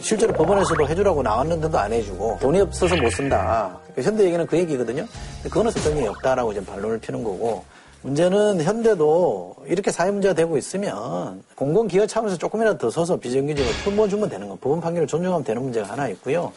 [0.00, 3.78] 실제로 법원에서도 해주라고 나왔는데도 안 해주고 돈이 없어서 못 쓴다.
[3.96, 5.04] 현대 얘기는 그 얘기거든요.
[5.44, 7.64] 그거는 설득력이 없다라고 이제 반론을 피는 거고
[8.02, 14.48] 문제는 현대도 이렇게 사회 문제가 되고 있으면 공공기관 차원에서 조금이라도 더 서서 비정규직을 품어주면 되는
[14.48, 16.52] 거, 법원 판결을 존중하면 되는 문제가 하나 있고요.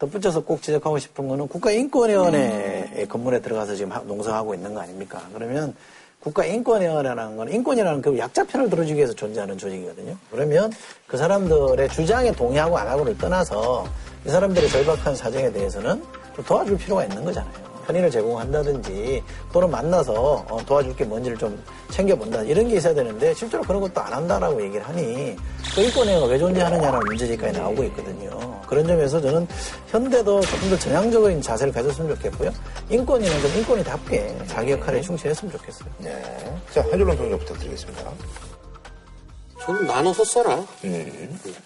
[0.00, 5.22] 덧붙여서 꼭 지적하고 싶은 거는 국가인권위원회 건물에 들어가서 지금 하- 농성하고 있는 거 아닙니까?
[5.32, 5.74] 그러면
[6.22, 10.16] 국가인권위원회라는 건 인권이라는 그 약자편을 들어주기 위해서 존재하는 조직이거든요.
[10.30, 10.72] 그러면
[11.06, 13.86] 그 사람들의 주장에 동의하고 안 하고를 떠나서
[14.24, 16.02] 이 사람들의 절박한 사정에 대해서는
[16.36, 17.71] 좀 도와줄 필요가 있는 거잖아요.
[17.86, 20.12] 편의를 제공한다든지 또는 만나서
[20.48, 24.62] 어, 도와줄 게 뭔지를 좀 챙겨본다 이런 게 있어야 되는데 실제로 그런 것도 안 한다라고
[24.62, 25.36] 얘기를 하니
[25.74, 28.60] 그 인권위가 왜 존재하느냐는 문제지까지 나오고 있거든요.
[28.66, 29.46] 그런 점에서 저는
[29.88, 32.50] 현대도 조금 더 전향적인 자세를 가졌으면 좋겠고요.
[32.88, 35.88] 인권위는 좀 인권위답게 자기 역할에 충실했으면 좋겠어요.
[35.98, 36.22] 네.
[36.72, 38.10] 자, 한줄론 평론 부탁드리겠습니다.
[39.60, 40.64] 저는 나눠서 써라.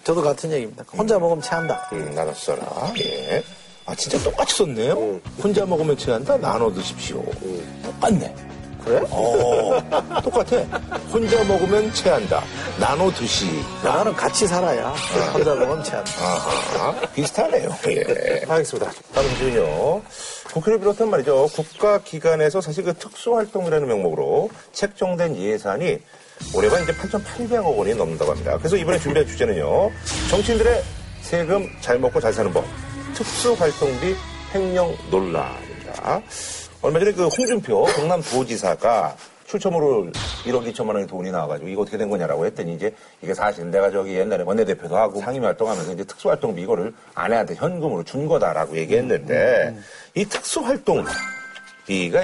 [0.04, 0.84] 저도 같은 얘기입니다.
[0.96, 1.88] 혼자 먹으면 체한다.
[1.92, 2.92] 음, 나눠서 써라.
[3.00, 3.42] 예.
[3.86, 5.20] 아, 진짜 똑같이 썼네요?
[5.42, 6.36] 혼자 먹으면 취한다?
[6.38, 7.22] 나눠 드십시오.
[7.84, 8.34] 똑같네.
[8.84, 9.00] 그래?
[9.10, 10.58] 어, 똑같아.
[11.12, 12.42] 혼자 먹으면 체한다.
[12.78, 13.46] 나눠 드시.
[13.82, 14.90] 나는 같이 살아야
[15.32, 16.10] 혼자 먹으면 체한다.
[16.20, 17.68] 아하, 비슷하네요.
[17.88, 18.44] 예.
[18.48, 18.90] 알겠습니다.
[19.12, 20.02] 다음 주는요.
[20.52, 21.48] 국회를 비롯한 말이죠.
[21.54, 25.98] 국가기관에서 사실 그 특수활동이라는 명목으로 책정된 예산이
[26.54, 28.56] 올해만 이제 8,800억 원이 넘는다고 합니다.
[28.58, 29.90] 그래서 이번에 준비한 주제는요.
[30.30, 30.82] 정치인들의
[31.22, 32.64] 세금 잘 먹고 잘 사는 법.
[33.16, 34.14] 특수활동비
[34.54, 36.20] 횡령 논란입니다.
[36.82, 40.12] 얼마 전에 그 홍준표 경남도지사가 출처모를
[40.44, 44.16] 1억 2천만 원의 돈이 나와가지고 이거 어떻게 된 거냐라고 했더니 이제 이게 사실 내가 저기
[44.16, 49.78] 옛날에 원내대표도 하고 상임위 활동하면서 이제 특수활동비 이거를 아내한테 현금으로 준 거다라고 얘기했는데
[50.14, 51.14] 이 특수활동비가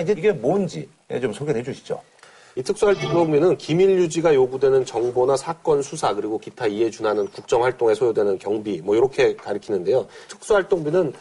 [0.03, 0.91] 이제 이게 뭔지
[1.23, 2.03] 좀 소개를 해주시죠.
[2.55, 8.39] 이 특수활동비는 기밀 유지가 요구되는 정보나 사건 수사 그리고 기타 이에 준하는 국정 활동에 소요되는
[8.39, 10.07] 경비 뭐 이렇게 가리키는데요.
[10.29, 11.15] 특수활동비는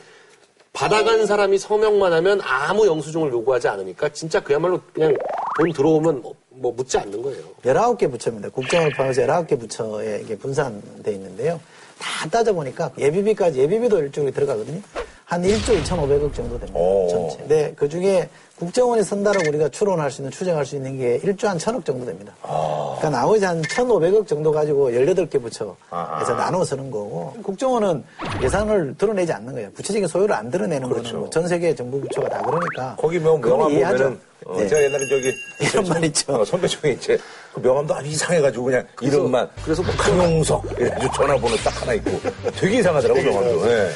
[0.73, 5.15] 받아간 사람이 서명만 하면 아무 영수증을 요구하지 않으니까 진짜 그야말로 그냥
[5.57, 7.43] 돈 들어오면 뭐 묻지 않는 거예요.
[7.63, 8.49] 19개 부처입니다.
[8.49, 11.59] 국정을 포함해서 19개 부처에 이게 분산돼 있는데요.
[11.97, 14.81] 다 따져보니까 예비비까지, 예비비도 일종이 들어가거든요.
[15.25, 16.77] 한 1조 2,500억 정도 됩니다.
[16.77, 17.07] 오.
[17.09, 17.47] 전체.
[17.47, 18.27] 네, 그 중에
[18.65, 22.31] 국정원이 선다라고 우리가 추론할 수 있는, 추정할 수 있는 게 1조 한 1,000억 정도 됩니다.
[22.43, 26.23] 그러니까 나머지 한 1,500억 정도 가지고 18개 부처에서 아하.
[26.35, 28.03] 나눠 쓰는 거고, 국정원은
[28.43, 29.71] 예산을 드러내지 않는 거예요.
[29.71, 32.95] 구체적인 소요를 안 드러내는 거는 뭐 전 세계 정부 부처가 다 그러니까.
[32.99, 33.73] 거기 뭐 그건 명함.
[33.97, 34.67] 보면은 어, 네.
[34.67, 35.33] 제가 옛날에 저기
[35.73, 36.33] 이런 말 있죠.
[36.33, 37.17] 어, 선배 중에 이제
[37.53, 42.11] 그 명함도 아주 이상해가지고 그냥 이름만 그래서 뭐 강용석 이래가지고 전화번호 딱 하나 있고
[42.59, 43.71] 되게 이상하더라고 명함도.
[43.71, 43.89] 예.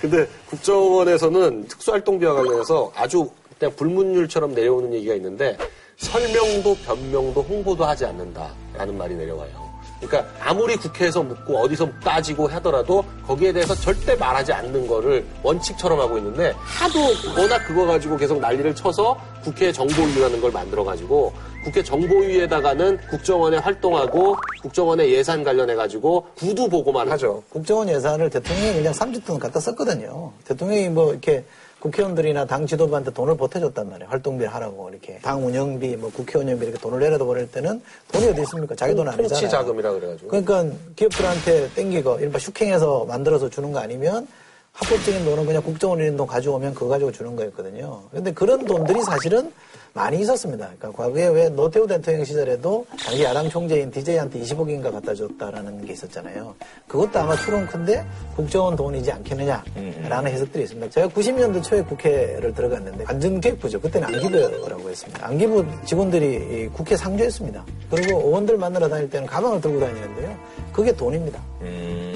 [0.00, 3.30] 근데 국정원에서는 특수활동비와 관련해서 아주
[3.62, 5.56] 그냥 불문율처럼 내려오는 얘기가 있는데
[5.96, 9.70] 설명도 변명도 홍보도 하지 않는다라는 말이 내려와요.
[10.00, 16.18] 그러니까 아무리 국회에서 묻고 어디서 따지고 하더라도 거기에 대해서 절대 말하지 않는 거를 원칙처럼 하고
[16.18, 16.98] 있는데 하도
[17.40, 24.34] 워낙 그거 가지고 계속 난리를 쳐서 국회 정보위라는 걸 만들어 가지고 국회 정보위에다가는 국정원에 활동하고
[24.62, 27.44] 국정원의 예산 관련해 가지고 구두 보고만 하죠.
[27.50, 30.32] 국정원 예산을 대통령이 그냥 30분 갖다 썼거든요.
[30.46, 31.44] 대통령이 뭐 이렇게
[31.82, 34.08] 국회의원들이나 당 지도부한테 돈을 보태줬단 말이에요.
[34.08, 38.76] 활동비 하라고 이렇게 당 운영비, 뭐 국회의원비 이렇게 돈을 내려다 버릴 때는 돈이 어디 있습니까?
[38.76, 39.28] 자기 돈 아니잖아요.
[39.28, 40.28] 통치 자금이라 그래가지고.
[40.28, 44.28] 그러니까 기업들한테 땡기고 이른바 슈킹해서 만들어서 주는 거 아니면
[44.74, 48.02] 합법적인 돈은 그냥 국정원 있는 돈 가져오면 그거 가지고 주는 거였거든요.
[48.12, 49.52] 근데 그런 돈들이 사실은
[49.94, 50.70] 많이 있었습니다.
[50.78, 56.54] 그러니까 과거에 왜 노태우 대통령 시절에도 당시 야당 총재인 DJ한테 20억인가 갖다 줬다라는 게 있었잖아요.
[56.88, 60.88] 그것도 아마 추론 큰데 국정원 돈이지 않겠느냐라는 해석들이 있습니다.
[60.90, 63.80] 제가 90년도 초에 국회를 들어갔는데 안전기획부죠.
[63.80, 65.26] 그때는 안기부라고 했습니다.
[65.26, 66.26] 안기부 직원들이
[66.64, 67.64] 이 국회 상주했습니다.
[67.90, 70.34] 그리고 의원들 만나러 다닐 때는 가방을 들고 다니는데요.
[70.72, 71.38] 그게 돈입니다.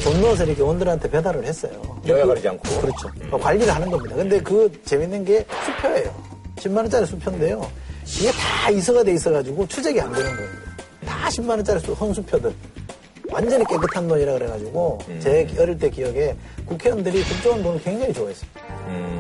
[0.03, 1.73] 돈 넣어서 이렇게 의원들한테 배달을 했어요.
[2.07, 2.63] 여야 그- 가리지 않고.
[2.81, 3.39] 그렇죠.
[3.39, 4.17] 관리를 하는 겁니다.
[4.17, 6.36] 근데 그 재밌는 게 수표예요.
[6.57, 7.71] 10만 원짜리 수표인데요.
[8.07, 10.51] 이게 다 이서가 돼 있어가지고 추적이 안 되는 거예요.
[11.05, 12.55] 다 10만 원짜리 헌수표들.
[13.31, 16.35] 완전히 깨끗한 돈이라 그래가지고 제 어릴 때 기억에
[16.67, 18.49] 국회의원들이 국정원 돈을 굉장히 좋아했어요.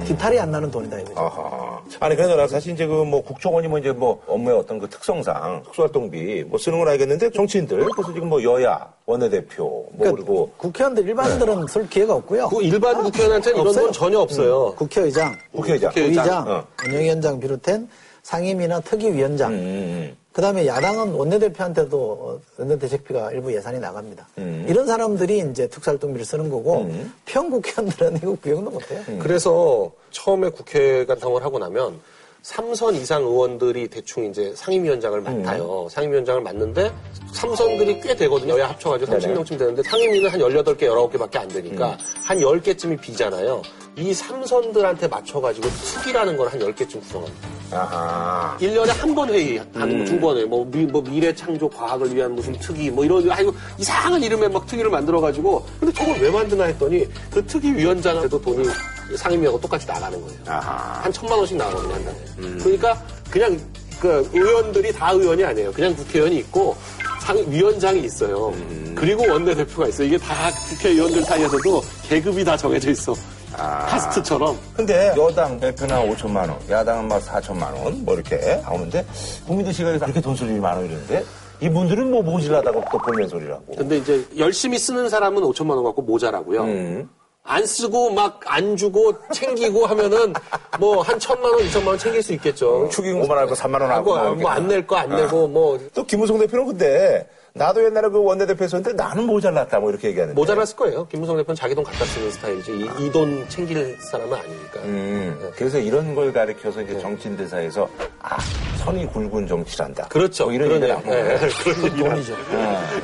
[0.05, 1.19] 기탈이 안 나는 돈이다 이거죠.
[1.21, 1.81] 아하.
[2.01, 6.45] 아니, 그러나 사실 이제 그 뭐 국정원이 뭐 이제 뭐 업무의 어떤 그 특성상 특수활동비
[6.45, 11.89] 뭐 쓰는 건 알겠는데 정치인들 그래서 지금 뭐 여야 원내대표 뭐 그리고 국회의원들 일반인들은 쓸
[11.89, 12.49] 기회가 없고요.
[12.49, 13.85] 그 일반 국회의원한테는 이런 없어요.
[13.85, 14.75] 건 전혀 없어요.
[14.77, 15.91] 국회의장, 국회의장.
[15.91, 16.25] 국회의장.
[16.25, 16.65] 의장, 어.
[16.87, 17.89] 운영위원장 비롯한
[18.23, 24.29] 상임위나 특위위원장, 음, 그 다음에 야당은 원내대표한테도 어, 원내대책비가 일부 예산이 나갑니다.
[24.37, 24.67] 음.
[24.69, 26.91] 이런 사람들이 이제 특수활동비를 쓰는 거고,
[27.25, 29.01] 평국회의원들은 이거 구경도 못해요.
[29.09, 29.19] 음.
[29.19, 31.99] 그래서 처음에 국회가 구성을 하고 나면
[32.43, 35.89] 삼선 이상 의원들이 대충 이제 상임위원장을 맡아요.
[35.91, 36.93] 상임위원장을 맡는데
[37.33, 38.53] 삼선들이 꽤 되거든요.
[38.59, 43.63] 여야 합쳐가지고 30명쯤 되는데 상임위는 한 18개, 19개 밖에 안 되니까 한 10개쯤이 비잖아요.
[43.97, 47.56] 이 삼선들한테 맞춰가지고 특위라는 걸 한 10개쯤 구성합니다.
[47.73, 48.57] 아하.
[48.61, 52.53] 1년에 한 번 회의 하는 거 중번에 뭐, 미, 뭐 미래 창조 과학을 위한 무슨
[52.59, 57.07] 특위 뭐 이런 아이고 이상한 이름의 막 특위를 만들어 가지고 근데 저걸 왜 만드나 했더니
[57.31, 58.69] 그 특위 위원장한테도 돈이
[59.17, 60.39] 상임위하고 똑같이 나가는 거예요.
[60.47, 61.01] 아하.
[61.03, 62.17] 한 천만 원씩 나가거든요 한 달에.
[62.59, 63.59] 그러니까 그냥
[64.01, 65.73] 그 의원들이 다 의원이 아니에요.
[65.73, 66.77] 그냥 국회의원이 있고
[67.23, 68.53] 상 위원장이 있어요.
[68.95, 70.07] 그리고 원내대표가 있어요.
[70.09, 73.15] 이게 다 국회의원들 사이에서도 계급이 다 정해져 있어.
[73.57, 74.59] 카스트처럼.
[74.77, 79.05] 근데 여당 대표나 5천만 원, 야당은 막 4천만 원, 뭐 이렇게 나오는데
[79.47, 81.25] 국민들 시각에서 그렇게 돈쓸 일이 많아 이러는데
[81.61, 83.65] 이분들은 뭐 모질라다고 또 볼멘 소리라고.
[83.77, 86.63] 근데 이제 열심히 쓰는 사람은 5천만 원 갖고 모자라고요.
[86.65, 87.09] 음.
[87.49, 90.33] 안 쓰고 막 안 주고 챙기고 하면은
[90.81, 92.89] 뭐 한 천만 원, 이천만 원 챙길 수 있겠죠.
[92.91, 94.17] 축의금 5만 원 하고 3만 원 하고.
[94.17, 99.25] 하고 뭐안 낼 거안 내고 뭐 또 김무성 대표는 근데 나도 옛날에 그 원내대표였었는데 나는
[99.25, 100.39] 모자랐다 뭐 이렇게 얘기하는데.
[100.39, 101.07] 모자랐을 거예요.
[101.09, 104.81] 김무성 대표는 자기 돈 갖다 쓰는 스타일이지 이 돈 챙길 사람은 아니니까.
[104.85, 107.89] 음, 그래서 이런 걸 가리켜서 이제 정치인 대사에서
[108.21, 108.37] 아
[108.85, 110.09] 선이 굵은 정치란다.
[110.09, 110.45] 그렇죠.
[110.45, 111.39] 뭐 이런 얘기를 거예요.
[111.39, 111.97] 네, 그런 얘기.
[111.97, 112.37] 돈이죠.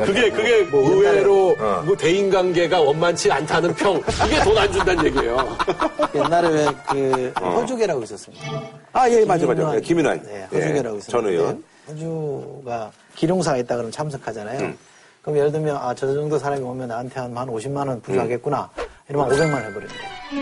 [0.05, 1.83] 그게 그게 뭐 의외로 어.
[1.87, 5.57] 뭐 대인 관계가 원만치 않다는 평 이게 돈 안 준다는 얘기예요.
[6.15, 8.45] 옛날에 왜그 허주계라고 있었습니다.
[8.93, 9.55] 아, 예, 맞아, 맞아.
[9.63, 9.77] 김윤환.
[9.77, 10.23] 예, 김윤환.
[10.25, 11.65] 네, 예, 허주계라고 전 있었는데 의원.
[11.89, 14.61] 허주가 기룡사가 있다 그러면 참석하잖아요.
[14.61, 14.79] 음.
[15.23, 18.69] 그럼 예를 들면 아, 저 정도 사람이 오면 나한테 한, 한 50만 원 부과하겠구나.
[19.09, 19.95] 이러면 500만 원 해버립니다.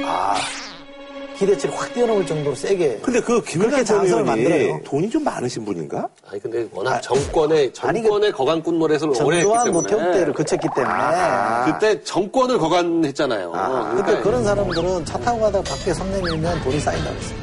[0.07, 0.37] 아,
[1.37, 2.98] 기대치를 확 뛰어넘을 정도로 세게.
[3.03, 4.81] 근데 그전 장사를 만들어요.
[4.85, 6.07] 돈이 좀 많으신 분인가?
[6.31, 10.94] 아니 근데 워낙 정권의 아니, 정권의 거간꾼 노릇을 오래 했기 때문에 노태우 때를 거쳤기 때문에.
[11.66, 13.50] 그때 정권을 거간했잖아요.
[13.50, 17.38] 그러니까 그때 그런 사람들은 차 타고 가다가 밖에 손 내밀면 돈이 쌓인다고 했어요.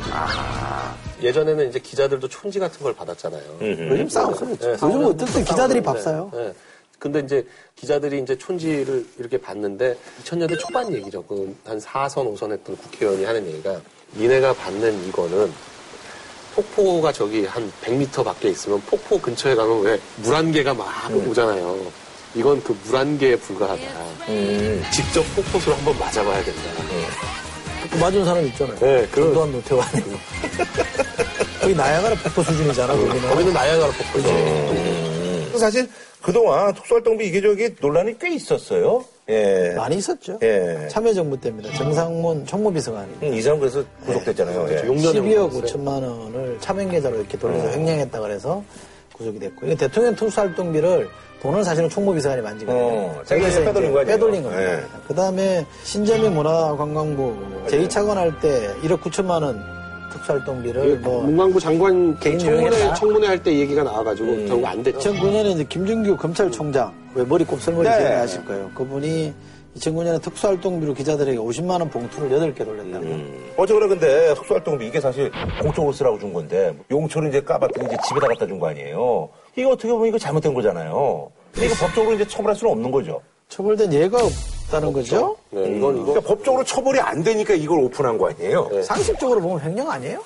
[1.22, 3.44] 예전에는 이제 기자들도 촌지 같은 걸 받았잖아요.
[3.62, 4.50] 요즘 싸웠어요.
[4.50, 6.32] 네, 요즘 싸우는 때 기자들이 밥 사요.
[6.34, 6.54] 네.
[7.00, 11.24] 근데 이제 기자들이 이제 촌지를 이렇게 봤는데 2000년대 초반 얘기죠.
[11.24, 13.80] 그 한 4선, 5선 했던 국회의원이 하는 얘기가
[14.16, 15.52] 니네가 받는 이거는
[16.56, 19.82] 폭포가 저기 한 100m 밖에 있으면 폭포 근처에 가면
[20.24, 20.88] 왜물한 개가 막
[21.28, 21.92] 오잖아요.
[22.34, 23.82] 이건 그물한 개에 불과하다.
[24.92, 26.62] 직접 폭포수를 한번 맞아봐야 된다.
[26.78, 27.47] 그
[28.00, 28.78] 맞은 사람 있잖아요.
[28.80, 30.10] 네, 그- 전두환 노태우 아니고.
[31.62, 33.22] 거의 나야가라 폭포 수준이잖아, 거기는.
[33.30, 35.58] 거기는 나야가라 폭포죠.
[35.58, 35.90] 사실
[36.22, 39.04] 그동안 특수활동비 이게 저기 논란이 꽤 있었어요.
[39.30, 39.74] 예.
[39.76, 40.40] 많이 있었죠.
[40.44, 40.88] 예.
[40.90, 41.74] 참여정부 때입니다.
[41.74, 43.08] 정상문 총무비서관이.
[43.24, 44.68] 음, 이 사람 그래서 구속됐잖아요.
[44.72, 44.82] 예.
[44.84, 48.64] 12억 5천만 원을 차명계좌로 이렇게 돌려서 횡령했다 그래서
[49.14, 49.66] 구속이 됐고.
[49.66, 51.10] 이게 대통령 특수활동비를
[51.42, 52.84] 돈을 사실은 총무비서관이 만지거든요.
[52.84, 54.16] 어, 자기가 이제 빼돌린 거 아니에요?
[54.16, 54.64] 빼돌린 겁니다.
[54.74, 54.84] 예.
[55.08, 57.36] 그 다음에 신재미 문화관광부
[57.68, 59.64] 제2차관 할 때 1억 9천만 원
[60.12, 62.94] 특수활동비를 뭐 문광부 장관 개인 청문회.
[62.96, 65.14] 청문회 할 때 얘기가 나와가지고 결국 안 됐죠.
[65.14, 67.98] 2009년에 이제 김준규 검찰총장 왜 머리 곱슬머리 네.
[68.00, 68.72] 기억나실 거예요.
[68.74, 69.34] 그분이
[69.82, 73.06] 2009년에 특수활동비로 기자들에게 50만 원 봉투를 8개 돌렸다고.
[73.06, 73.52] 음.
[73.58, 78.46] 어쨌거나 근데 특수활동비 이게 사실 공적으로 쓰라고 준 건데 용처를 이제 까봤더니 이제 집에다 갖다
[78.46, 79.30] 준 거 아니에요.
[79.56, 81.30] 이거 어떻게 보면 이거 잘못된 거잖아요.
[81.52, 83.22] 근데 이거 법적으로 이제 처벌할 수는 없는 거죠.
[83.50, 84.18] 처벌된 예가
[84.66, 85.38] 없다는 거죠.
[85.52, 88.70] 네, 이건 이거 그러니까 법적으로 처벌이 안 되니까 이걸 오픈한 거 아니에요.
[88.84, 90.22] 상식적으로 보면 횡령 아니에요?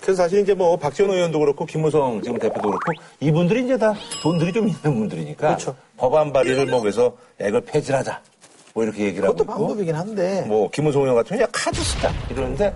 [0.00, 3.92] 그래서 사실 이제 뭐 박지원 의원도 그렇고 김무성 지금 대표도 그렇고 이분들이 이제 다
[4.22, 5.74] 돈들이 좀 있는 분들이니까 그렇죠.
[5.96, 8.20] 법안 발의를 뭐 그래서 야, 이걸 폐지하자
[8.76, 12.12] 뭐 이렇게 얘기를 하고 그것도 방법이긴 한데 뭐 김무성 의원 같은 경우는 야 카드 쓰자
[12.30, 12.74] 이러는데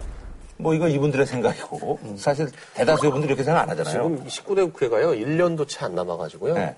[0.57, 4.25] 뭐 이거 이분들의 생각이고 사실 대다수의 분들이 이렇게 생각 안 하잖아요.
[4.27, 6.55] 지금 19대 국회가요, 1년도 채 안 남아가지고요.
[6.55, 6.75] 네.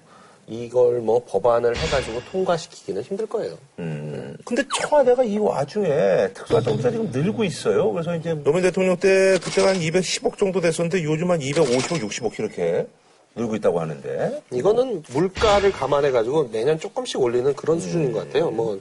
[0.48, 3.56] 이걸 뭐 법안을 해가지고 통과시키기는 힘들 거예요.
[3.78, 4.37] 음.
[4.44, 7.92] 근데 청와대가 이 와중에 특수활동비가 지금 늘고 있어요.
[7.92, 12.88] 그래서 이제 노무현 대통령 때 그때가 한 210억 정도 됐었는데 요즘 한 250억, 60억 이렇게
[13.35, 18.50] 늘고 있다고 하는데 이거는 물가를 감안해 가지고 매년 조금씩 올리는 그런 수준인 것 같아요.
[18.50, 18.78] 뭐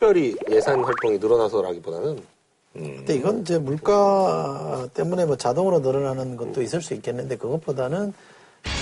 [0.00, 2.18] 특별히 예산 활동이 늘어나서라기보다는
[2.72, 8.14] 근데 이건 이제 물가 때문에 뭐 자동으로 늘어나는 것도 있을 수 있겠는데 그것보다는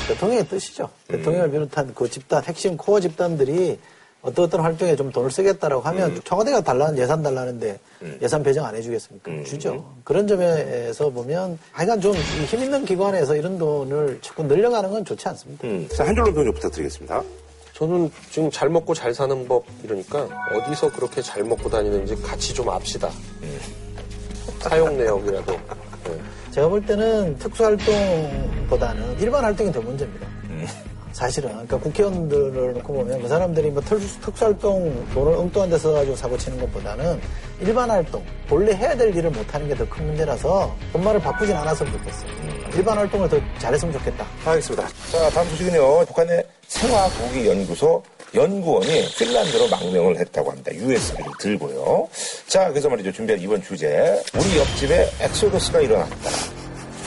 [0.06, 0.88] 대통령의 뜻이죠.
[1.08, 3.80] 대통령을 비롯한 그 집단, 핵심 코어 집단들이
[4.22, 7.80] 어떤 어떤 활동에 좀 돈을 쓰겠다라고 하면 청와대가 달라는 예산 달라는데
[8.22, 9.42] 예산 배정 안 해주겠습니까?
[9.44, 9.84] 주죠.
[10.04, 12.14] 그런 점에서 보면 하여간 좀
[12.48, 15.66] 힘 있는 기관에서 이런 돈을 자꾸 늘려가는 건 좋지 않습니다.
[15.66, 15.88] 음.
[15.92, 17.22] 자, 한 줄로 평좀 부탁드리겠습니다.
[17.78, 22.68] 저는 지금 잘 먹고 잘 사는 법 이러니까 어디서 그렇게 잘 먹고 다니는지 같이 좀
[22.68, 23.08] 압시다.
[24.60, 25.52] 사용 내역이라도.
[25.52, 26.20] 네.
[26.50, 30.26] 제가 볼 때는 특수활동보다는 일반 활동이 더 문제입니다.
[31.12, 31.50] 사실은.
[31.50, 36.60] 그러니까 국회의원들을 놓고 보면 그 사람들이 뭐 특수, 특수활동 돈을 엉뚱한 데 써가지고 사고 치는
[36.60, 37.20] 것보다는
[37.60, 42.30] 일반 활동, 본래 해야 될 일을 못하는 게 더 큰 문제라서 본말을 바꾸진 않았으면 좋겠어요.
[42.74, 44.24] 일반 활동을 더 잘했으면 좋겠다.
[44.44, 44.86] 알겠습니다.
[45.10, 46.04] 자, 다음 소식은요.
[46.06, 48.02] 북한의 생화학무기연구소
[48.34, 50.72] 연구원이 핀란드로 망명을 했다고 합니다.
[50.74, 52.08] USB를 들고요.
[52.46, 53.10] 자, 그래서 말이죠.
[53.10, 54.22] 준비한 이번 주제.
[54.34, 56.30] 우리 옆집에 exodus가 일어났다.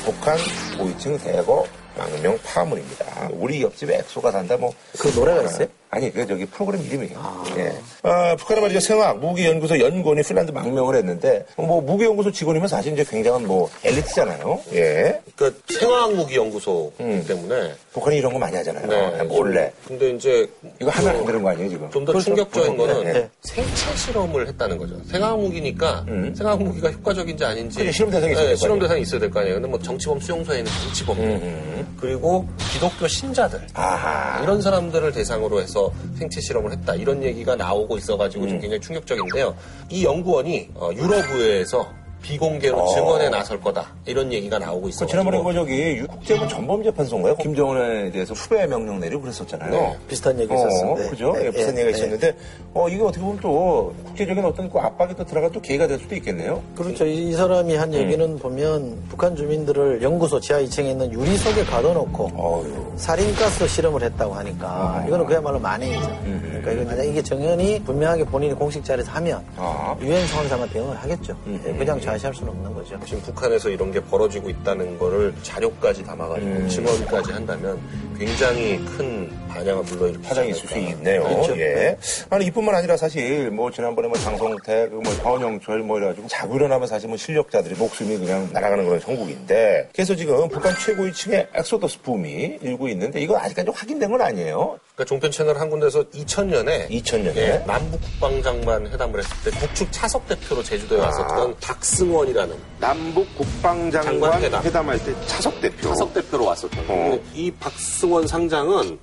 [0.03, 0.35] 북한
[0.79, 3.29] 고위층 대거 망명 파문입니다.
[3.33, 4.73] 우리 옆집에 엑소가 산다 뭐.
[4.97, 5.67] 그 노래가 있어요?
[5.93, 7.43] 아니, 그 저기 프로그램 이름이에요.
[7.57, 7.73] 예.
[8.03, 8.79] 아, 북한은 말이죠.
[8.79, 14.61] 생학 무기연구소 연구원이 핀란드 망명을 했는데 뭐 무기연구소 직원이면 사실 이제 굉장한 뭐 엘리트잖아요.
[14.73, 15.19] 예.
[15.35, 17.25] 그러니까 생화학무기연구소 음.
[17.27, 18.87] 때문에 북한이 이런 거 많이 하잖아요.
[18.87, 19.23] 네.
[19.23, 19.73] 몰래.
[19.85, 20.49] 근데 이제
[20.81, 21.91] 이거 하나 안 들은 거 아니에요, 지금?
[21.91, 23.29] 좀 더 충격적인 거는 네.
[23.41, 24.95] 생체 실험을 했다는 거죠.
[25.11, 28.87] 생화학무기니까 생화학무기가 효과적인지 아닌지 그래, 실험 대상이 있어야 네, 될거 실험 아니에요.
[28.87, 29.55] 대상이 있어야 될 거 아니에요.
[29.55, 34.41] 근데 뭐 정치범 수용소에는 정치범 그리고 기독교 신자들 아하.
[34.41, 35.80] 이런 사람들을 대상으로 해서
[36.15, 38.49] 생체 실험을 했다 이런 얘기가 나오고 있어가지고 음.
[38.49, 39.55] 좀 굉장히 충격적인데요.
[39.89, 42.93] 이 연구원이 어, 유럽 의회에서 비공개로 어.
[42.93, 45.07] 증언에 나설 거다 이런 얘기가 나오고 그 있어요.
[45.07, 47.35] 지난번에 그 저기 국제본 전범재판소인가요?
[47.37, 49.71] 김정은에 대해서 수배 명령 내리고 그랬었잖아요.
[49.71, 49.97] 네.
[50.07, 51.09] 비슷한 얘기 어, 있었는데.
[51.09, 51.33] 그죠?
[51.33, 51.97] 네, 예, 비슷한 네, 얘기가 네.
[51.97, 52.37] 있었는데,
[52.73, 56.15] 어, 이게 어떻게 보면 또 국제적인 어떤 그 압박이 또 들어가 또 계기가 될 수도
[56.15, 56.61] 있겠네요.
[56.75, 57.05] 그렇죠.
[57.05, 58.39] 이, 이 사람이 한 얘기는 음.
[58.39, 62.93] 보면 북한 주민들을 연구소 지하 2층에 있는 유리 속에 가둬놓고 어휴.
[62.97, 64.37] 살인가스 실험을 했다고 아.
[64.39, 66.07] 하니까 이거는 그야말로 만행이죠.
[66.25, 66.59] 음.
[66.61, 69.95] 그러니까 이거 만약 이게 증언을 분명하게 본인이 공식 자리에서 하면 아.
[69.99, 70.07] 음.
[70.07, 71.35] 유엔 상황사만 대응을 하겠죠.
[71.47, 72.99] 예, 그냥 좌시할 수는 없는 거죠.
[73.05, 76.67] 지금 북한에서 이런 게 벌어지고 있다는 거를 자료까지 담아가지고 음.
[76.69, 77.79] 증언까지 한다면
[78.17, 80.77] 굉장히 큰 반향을 불러 일으키지 파장이 있을 수.
[80.77, 81.23] 있네요.
[81.23, 81.57] 그렇죠.
[81.59, 81.97] 예.
[82.29, 87.07] 아니, 이뿐만 아니라 사실 뭐 지난번에 뭐 장성택, 뭐 현영철 뭐 이래가지고 자고 일어나면 사실
[87.07, 92.87] 뭐 실력자들이 목숨이 그냥 날아가는 그런 정국인데 그래서 지금 북한 최고위 층의 엑소더스 붐이 일고
[92.89, 94.79] 있는데 이건 아직까지 확인된 건 아니에요.
[94.95, 100.61] 그러니까 종편 채널 한 군데서 2000년에 2000년에 남북 국방장관 회담을 했을 때 북측 차석 대표로
[100.63, 101.05] 제주도에 아.
[101.05, 101.55] 왔었던
[102.01, 104.63] 박승원이라는 남북 국방장관 장관 회담.
[104.63, 105.89] 회담할 때 차석 대표.
[105.89, 106.87] 차석 대표로 왔었던 어.
[106.87, 108.97] 근데 이 박승원 상장은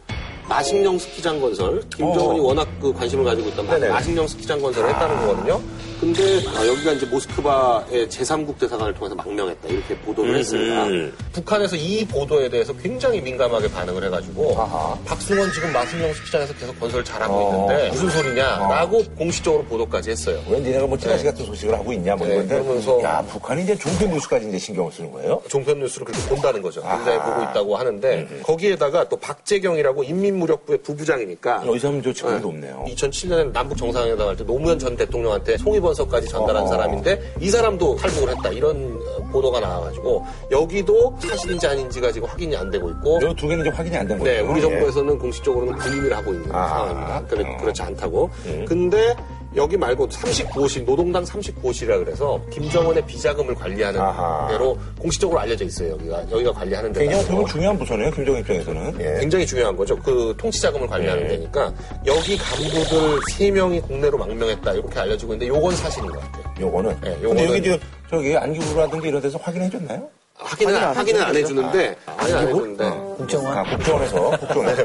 [0.48, 2.42] 마식령 스키장 건설 김정은이 어.
[2.42, 3.88] 워낙 그 관심을 가지고 있던 네네.
[3.90, 5.60] 마식령 스키장 건설을 했다는 거거든요.
[6.00, 6.22] 근데
[6.56, 10.86] 아, 여기가 이제 모스크바의 제3국 대사관을 통해서 망명했다 이렇게 보도를 했습니다.
[11.32, 14.96] 북한에서 이 보도에 대해서 굉장히 민감하게 반응을 해가지고 아하.
[15.04, 17.50] 박승원 지금 마식령 스키장에서 계속 건설 잘하고 어.
[17.72, 20.40] 있는데 무슨 소리냐라고 공식적으로 보도까지 했어요.
[20.48, 23.74] 왜 니네가 뭐 찌라시 같은 소식을 하고 있냐 뭐 네, 이건데 그러면서- 야 북한이 이제
[23.76, 25.42] 종편 뉴스까지 이제 신경을 쓰는 거예요.
[25.48, 26.80] 종편 뉴스를 그렇게 본다는 거죠.
[26.80, 27.34] 굉장히 아하.
[27.34, 32.84] 보고 있다고 하는데 거기에다가 또 박재경이라고 인민무력부의 부부장이니까 어, 이 사람 저 직원도 없네요.
[32.88, 36.66] 2007년에 남북 정상회담 할 때 노무현 전 대통령한테 송이 번서까지 전달한 어.
[36.66, 42.70] 사람인데 이 사람도 탈북을 했다 이런 어, 보도가 나와가지고 여기도 사실인지 아닌지가 지금 확인이 안
[42.70, 44.30] 되고 있고 이 두 개는 이제 확인이 안 된 거죠.
[44.30, 44.62] 네, 우리 예.
[44.62, 46.68] 정부에서는 공식적으로는 부인을 하고 있는 아.
[46.68, 47.16] 상황입니다.
[47.18, 47.56] 어.
[47.58, 48.30] 그렇지 않다고.
[48.66, 49.14] 근데
[49.56, 54.46] 여기 말고 39호실, 노동당 39호실이라 그래서 김정은의 비자금을 관리하는 아하.
[54.48, 55.92] 대로 공식적으로 알려져 있어요.
[55.92, 57.04] 여기가 여기가 관리하는 데가.
[57.10, 58.10] 굉장히 보면 중요한 부서네요.
[58.10, 59.00] 김정은 입장에서는.
[59.00, 59.20] 예.
[59.20, 59.96] 굉장히 중요한 거죠.
[59.96, 61.28] 그 통치 자금을 관리하는 네.
[61.30, 61.72] 데니까
[62.06, 66.44] 여기 간부들 세명이 국내로 망명했다 이렇게 알려지고 있는데 요건 사실인 것 같아요.
[66.60, 66.96] 요거는.
[67.02, 67.78] 네, 근데 요거는- 여기 저,
[68.10, 70.08] 저기 안기부라든지 이런 데서 확인해 줬나요?
[70.40, 71.36] 확인은, 확인 안 확인은 안.
[71.36, 72.90] 해주는데, 확인 안 해주는데.
[73.18, 73.58] 국정원.
[73.58, 74.84] 아, 국정원에서, 국정원에서.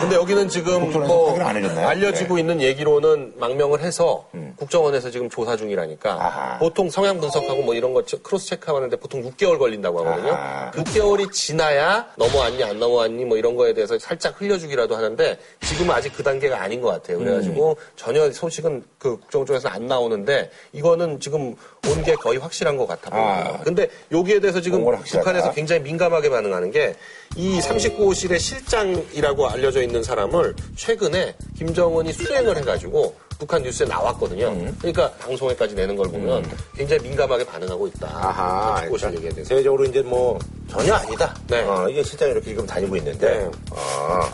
[0.00, 1.88] 근데 여기는 지금 국정원에서 뭐 확인 안 해줬나요?
[1.88, 2.40] 알려지고 네.
[2.40, 4.24] 있는 얘기로는 망명을 해서
[4.56, 6.58] 국정원에서 지금 조사 중이라니까 아하.
[6.58, 10.32] 보통 성향 분석하고 뭐 이런 거 체- cross check하는데 보통 6개월 걸린다고 하거든요.
[10.32, 10.70] 아하.
[10.72, 16.22] 6개월이 지나야 넘어왔니 안 넘어왔니 뭐 이런 거에 대해서 살짝 흘려주기라도 하는데 지금은 아직 그
[16.22, 17.18] 단계가 아닌 것 같아요.
[17.18, 17.74] 그래가지고 음.
[17.96, 21.54] 전혀 소식은 그 국정원 쪽에서 안 나오는데 이거는 지금
[21.86, 23.56] 온 게 거의 확실한 것 같아 보여요.
[23.58, 23.60] 아.
[23.64, 25.24] 근데 여기에 대해서 지금 온건 확실하다.
[25.24, 26.94] 북한에서 굉장히 민감하게 반응하는 게
[27.36, 34.48] 이 39호실의 실장이라고 알려져 있는 사람을 최근에 김정은이 수행을 해가지고 북한 뉴스에 나왔거든요.
[34.48, 34.76] 음.
[34.78, 38.08] 그러니까 방송에까지 내는 걸 보면 굉장히 민감하게 반응하고 있다.
[38.08, 38.82] 아하.
[38.88, 39.48] 39호실 얘기에 대해서.
[39.50, 41.34] 대외적으로 이제 뭐, 전혀 아니다.
[41.46, 41.62] 네.
[41.62, 43.38] 어, 이게 실장 이렇게 지금 다니고 있는데.
[43.38, 43.50] 네.
[43.70, 44.28] 아,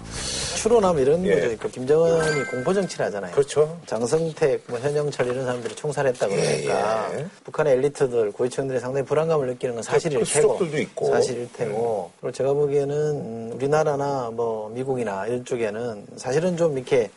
[0.56, 1.40] 추론하면 이런 예.
[1.40, 1.56] 거죠.
[1.58, 3.32] 그 김정은이 공포 정치를 하잖아요.
[3.32, 3.78] 그렇죠.
[3.84, 7.26] 장성택, 뭐 현영철 이런 사람들이 총살했다 그러니까 예, 예.
[7.44, 11.10] 북한의 엘리트들, 고위층들이 상당히 불안감을 느끼는 건 사실일 그 테고 수석들도 있고.
[11.10, 17.10] 사실일 테고 그리고 제가 보기에는 음, 우리나라나 뭐 미국이나 이런 쪽에는 사실은 좀 이렇게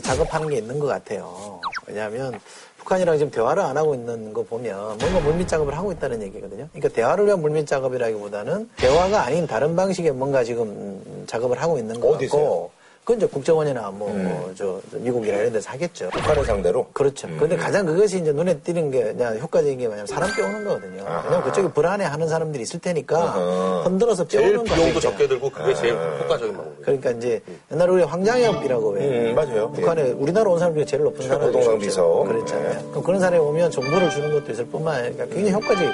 [0.00, 1.60] 작업하는 게 있는 것 같아요.
[1.86, 2.38] 왜냐하면
[2.78, 6.68] 북한이랑 지금 대화를 안 하고 있는 거 보면 뭔가 물밑 작업을 하고 있다는 얘기거든요.
[6.72, 12.00] 그러니까 대화를 위한 물밑 작업이라기보다는 대화가 아닌 다른 방식의 뭔가 지금 음, 작업을 하고 있는
[12.00, 12.70] 것 어디서요?
[13.04, 16.08] 그건 이제 국정원이나 뭐, 뭐 저, 저 미국이나 이런 데서 하겠죠.
[16.10, 16.86] 북한을 상대로.
[16.92, 17.26] 그렇죠.
[17.34, 21.02] 그런데 가장 그것이 이제 눈에 띄는 게 그냥 효과적인 게 뭐냐면 사람 빼오는 거거든요.
[21.24, 23.82] 왜냐면 그쪽이 불안해 하는 사람들이 있을 테니까 아하.
[23.86, 25.00] 흔들어서 빼오는 비용도 거예요.
[25.00, 26.76] 적게 들고 그게 제일 효과적인 방법이에요.
[26.82, 27.42] 그러니까 이제
[27.72, 29.72] 옛날에 우리 황장엽이라고 왜 음, 맞아요.
[29.72, 32.24] 북한에 우리나라 온 사람 중에 제일 높은 사람이 최고동상 비서.
[32.28, 32.88] 그랬잖아요.
[32.90, 35.90] 그럼 그런 사람이 오면 정보를 주는 것도 있을 뿐만 아니라 굉장히 효과적이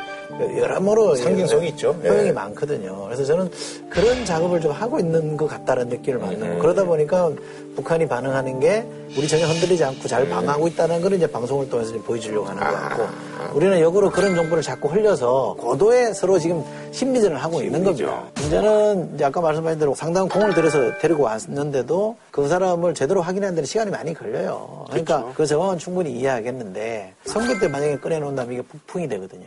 [0.59, 1.99] 여러모로 상징성이 있죠.
[2.05, 2.09] 예.
[2.11, 3.05] 효용이 많거든요.
[3.07, 3.51] 그래서 저는
[3.89, 6.59] 그런 작업을 좀 하고 있는 것 같다는 느낌을 받는 거예요.
[6.59, 7.31] 그러다 보니 까
[7.77, 8.85] 북한이 반응하는 게
[9.17, 12.73] 우리 전혀 흔들리지 않고 잘 방어하고 있다는 걸 이제 방송을 통해서 좀 보여주려고 하는 것
[12.73, 13.07] 같고
[13.55, 18.25] 우리는 역으로 그런 정보를 자꾸 흘려서 고도에 서로 지금 심리전을 하고 있는 겁니다.
[18.37, 23.67] 문제는 이제 아까 말씀하신 대로 상당한 공을 들여서 데리고 왔는데도 그 사람을 제대로 확인하는 데는
[23.67, 24.85] 시간이 많이 걸려요.
[24.89, 29.47] 그러니까 그 상황은 충분히 이해하겠는데 선거 때 만약에 꺼내놓는다면 이게 북풍이 되거든요.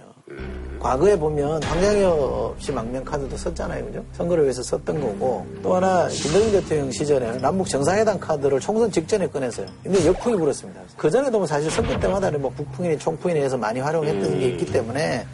[0.82, 3.86] 과거에 보면 황장엽 씨 망명 카드도 썼잖아요.
[3.86, 4.04] 그죠?
[4.14, 9.68] 선거를 위해서 썼던 거고 또 하나 김대중 대통령 시절에는 남북 정상회담 카드를 총선 직전에 꺼냈어요.
[9.84, 10.82] 근데 역풍이 불었습니다.
[10.98, 15.26] 그전에도 뭐 사실 선거 때마다 뭐 북풍이니 총풍이니 해서 많이 활용했던 게 있기 때문에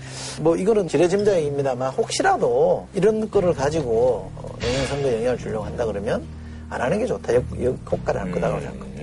[0.41, 6.25] 뭐 이거는 지레짐작입니다만 혹시라도 이런 거를 가지고 어, 내년 선거 영향을 주려고 한다 그러면
[6.69, 7.33] 안 하는 게 좋다.
[7.33, 8.96] 역, 역 효과를 할 거다라고 생각합니다.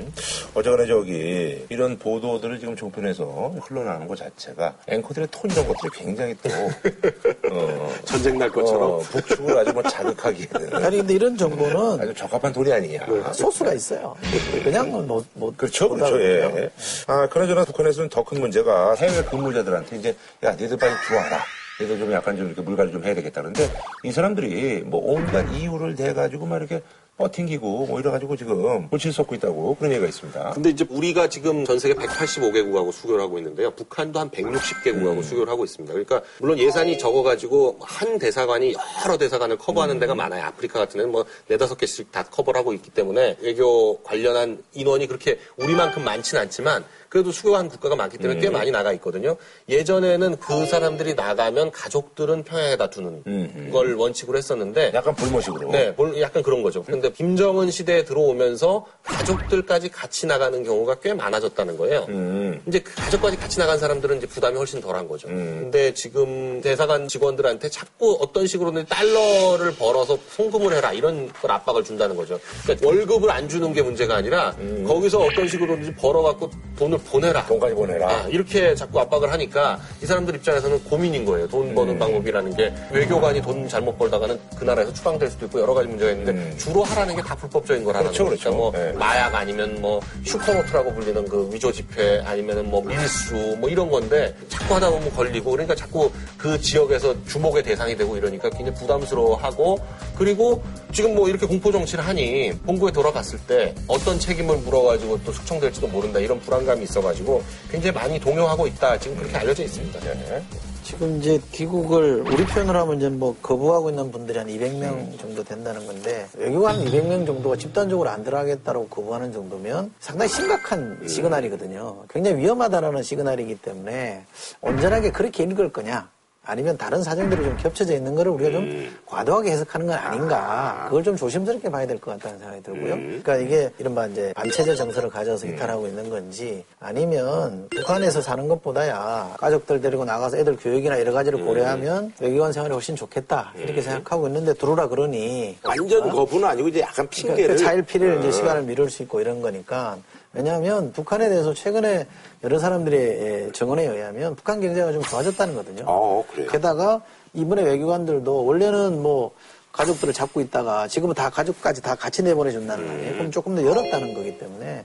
[0.54, 6.50] 어쨌거나 저기 이런 보도들을 지금 종편에서 흘러나오는 것 자체가 앵커들의 톤 이런 것들이 굉장히 또
[7.52, 8.82] 어, 전쟁 날 것처럼.
[8.92, 13.06] 어, 북측을 아주 뭐 자극하게 하는 아니 근데 이런 정보는 아주 적합한 돈이 아니냐.
[13.32, 14.14] 소스가 있어요.
[14.62, 16.62] 그냥 못, 못 그렇죠, 못 그렇죠, 알아듣고요.
[16.62, 16.70] 예.
[17.06, 21.44] 아, 그나저나 북한에서는 더 큰 문제가 해외 근무자들한테 이제, 야, 니들 빨리 들어와라.
[21.82, 23.42] 얘들 좀 약간 좀 이렇게 물갈이 좀 해야 되겠다.
[23.42, 23.68] 그런데
[24.02, 26.80] 이 사람들이 뭐 온갖 이유를 대가지고 막 이렇게
[27.16, 30.50] 버팅기고 뭐 이래가지고 지금 골치를 썩고 있다고 그런 얘기가 있습니다.
[30.50, 33.70] 근데 이제 우리가 지금 전 세계 185개국하고 수교를 하고 있는데요.
[33.70, 35.92] 북한도 한 160개국하고 수교를 하고 있습니다.
[35.92, 40.44] 그러니까 물론 예산이 적어가지고 한 대사관이 여러 대사관을 커버하는 데가 많아요.
[40.44, 45.38] 아프리카 같은 데는 뭐 네다섯 개씩 다 커버를 하고 있기 때문에 외교 관련한 인원이 그렇게
[45.56, 46.84] 우리만큼 많지는 않지만
[47.14, 49.36] 그래도 수교한 국가가 많기 때문에 꽤 많이 나가 있거든요.
[49.68, 55.70] 예전에는 그 사람들이 나가면 가족들은 평양에다 두는 걸 원칙으로 했었는데 약간 불모식으로.
[55.70, 56.82] 네, 뭘 약간 그런 거죠.
[56.82, 62.04] 근데 김정은 시대에 들어오면서 가족들까지 같이 나가는 경우가 꽤 많아졌다는 거예요.
[62.08, 62.60] 음.
[62.66, 65.28] 이제 그 가족까지 같이 나간 사람들은 이제 부담이 훨씬 덜한 거죠.
[65.28, 65.60] 음.
[65.62, 72.16] 근데 지금 대사관 직원들한테 자꾸 어떤 식으로든 달러를 벌어서 송금을 해라 이런 걸 압박을 준다는
[72.16, 72.40] 거죠.
[72.64, 77.46] 그러니까 월급을 안 주는 게 문제가 아니라 거기서 어떤 식으로든지 벌어갖고 돈을 보내라.
[77.46, 78.08] 돈까지 보내라.
[78.08, 81.48] 아, 이렇게 자꾸 압박을 하니까 이 사람들 입장에서는 고민인 거예요.
[81.48, 81.74] 돈 음.
[81.74, 86.12] 버는 방법이라는 게 외교관이 돈 잘못 벌다가는 그 나라에서 추방될 수도 있고 여러 가지 문제가
[86.12, 87.92] 있는데 주로 하라는 게 다 불법적인 음.
[87.92, 88.52] 그렇죠, 그렇죠.
[88.52, 88.92] 뭐 네.
[88.92, 94.74] 마약 아니면 뭐 슈퍼노트라고 불리는 그 위조 지폐 아니면은 뭐 밀수 뭐 이런 건데 자꾸
[94.74, 99.78] 하다 보면 걸리고 그러니까 자꾸 그 지역에서 주목의 대상이 되고 이러니까 굉장히 부담스러워하고
[100.16, 105.88] 그리고 지금 뭐 이렇게 공포 정치를 하니 본국에 돌아갔을 때 어떤 책임을 물어가지고 또 숙청될지도
[105.88, 110.00] 모른다 이런 불안감이 있어 가지고 굉장히 많이 동요하고 있다 지금 그렇게 알려져 있습니다.
[110.00, 110.42] 네.
[110.84, 115.86] 지금 이제 귀국을 우리 표현으로 하면 이제 뭐 거부하고 있는 분들이 한 200명 정도 된다는
[115.86, 122.04] 건데 외교관 200명 정도가 집단적으로 안 들어가겠다고 거부하는 정도면 상당히 심각한 시그널이거든요.
[122.10, 124.24] 굉장히 위험하다라는 시그널이기 때문에
[124.60, 126.10] 온전하게 그렇게 읽을 거냐
[126.46, 130.84] 아니면 다른 사정들이 좀 겹쳐져 있는 거를 우리가 좀 과도하게 해석하는 건 아닌가.
[130.88, 132.94] 그걸 좀 조심스럽게 봐야 될 것 같다는 생각이 들고요.
[132.96, 139.80] 그러니까 이게 이른바 이제 반체제 정서를 가져서 이탈하고 있는 건지 아니면 북한에서 사는 것보다야 가족들
[139.80, 143.52] 데리고 나가서 애들 교육이나 여러 가지를 고려하면 외교관 생활이 훨씬 좋겠다.
[143.56, 147.56] 이렇게 생각하고 있는데 들어오라 그러니 완전 거부는 아니고 이제 약간 그러니까 핑계를.
[147.56, 149.96] 그 차일피일 이제 시간을 미룰 수 있고 이런 거니까.
[150.36, 152.06] 왜냐하면 북한에 대해서 최근에
[152.44, 155.84] 여러 사람들의 증언에 의하면 북한 경제가 좀 좋아졌다는 거거든요.
[155.86, 156.46] 어, 그래요?
[156.50, 157.00] 게다가
[157.32, 159.32] 이번에 외교관들도 원래는 뭐
[159.72, 163.12] 가족들을 잡고 있다가 지금은 다 가족까지 다 같이 내보내준다는 거 아니에요.
[163.14, 164.84] 그럼 조금 더 열었다는 거기 때문에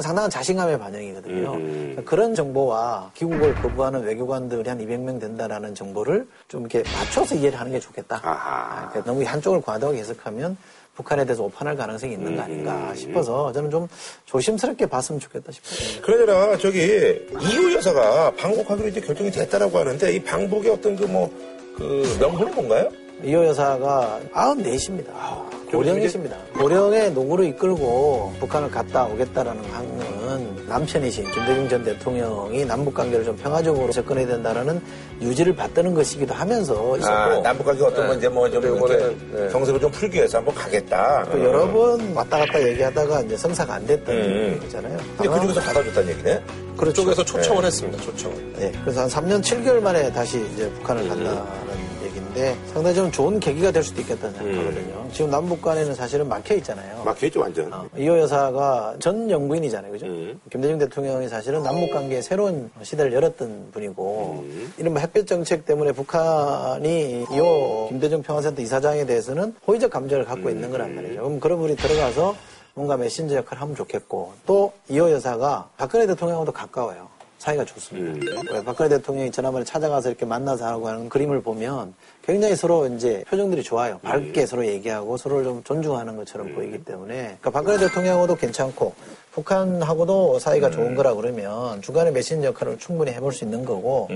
[0.00, 1.52] 상당한 자신감의 반영이거든요.
[1.52, 7.72] 그러니까 그런 정보와 귀국을 거부하는 외교관들이 한 200명 된다라는 정보를 좀 이렇게 맞춰서 이해를 하는
[7.72, 8.20] 게 좋겠다.
[8.22, 8.88] 아하.
[8.88, 10.56] 그러니까 너무 한쪽을 과도하게 해석하면
[10.94, 13.88] 북한에 대해서 오판할 가능성이 있는 거 아닌가 싶어서 저는 좀
[14.26, 16.02] 조심스럽게 봤으면 좋겠다 싶어요.
[16.02, 21.30] 그러잖아, 저기, 이호 여사가 방북하기로 이제 결정이 됐다라고 하는데, 이 방북의 어떤 그 뭐,
[21.76, 22.90] 그 명분은 뭔가요?
[23.24, 25.70] 이호 여사가 94입니다.
[25.70, 26.36] 고령이십니다.
[26.58, 29.62] 고령의 노구를 이끌고 북한을 갔다 오겠다라는
[30.30, 34.80] 항은 남편이신 김대중 전 대통령이 남북 관계를 좀 평화적으로 접근해야 된다라는
[35.20, 38.12] 유지를 받드는 것이기도 하면서 있었고 아, 남북 관계 어떤 네.
[38.12, 39.48] 문제 뭐좀 네.
[39.50, 41.24] 정색을 좀 풀기 위해서 한번 가겠다.
[41.30, 44.52] 또 여러 번 왔다 갔다 얘기하다가 이제 성사가 안 됐던 음.
[44.54, 44.96] 얘기잖아요.
[45.18, 46.42] 근데 그 중에서 받아줬다는 얘기네?
[46.76, 47.04] 그렇죠.
[47.04, 48.02] 그쪽에서 초청을 했습니다.
[48.02, 48.52] 초청을.
[48.56, 51.42] 네, 그래서 한 3년 7개월 만에 다시 이제 북한을 간다는
[52.40, 55.08] 얘기인데 상당히 좀 좋은 계기가 될 수도 있겠다는 생각하거든요.
[55.12, 57.02] 지금 남북 간에는 사실은 막혀 있잖아요.
[57.04, 57.72] 막혀 있죠, 완전.
[57.72, 60.06] 어, 이호 여사가 전 영부인이잖아요, 그죠?
[60.50, 64.44] 김대중 대통령이 사실은 남북 관계에 새로운 시대를 열었던 분이고,
[64.78, 70.94] 이른바 햇볕 정책 때문에 북한이 이호 김대중 평화센터 이사장에 대해서는 호의적 감정을 갖고 있는 거란
[70.94, 71.22] 말이죠.
[71.22, 72.34] 그럼 그런 분이 들어가서
[72.74, 77.08] 뭔가 메신저 역할을 하면 좋겠고, 또 이호 여사가 박근혜 대통령하고도 가까워요.
[77.38, 78.42] 사이가 좋습니다.
[78.52, 83.62] 왜 박근혜 대통령이 지난번에 찾아가서 이렇게 만나서 하고 하는 그림을 보면 굉장히 서로 이제 표정들이
[83.62, 83.98] 좋아요.
[84.02, 88.94] 밝게 서로 얘기하고 서로를 좀 존중하는 것처럼 보이기 때문에 그러니까 박근혜 대통령하고도 괜찮고
[89.32, 94.08] 북한하고도 사이가 좋은 거라 그러면 중간에 메신저 역할을 충분히 해볼 수 있는 거고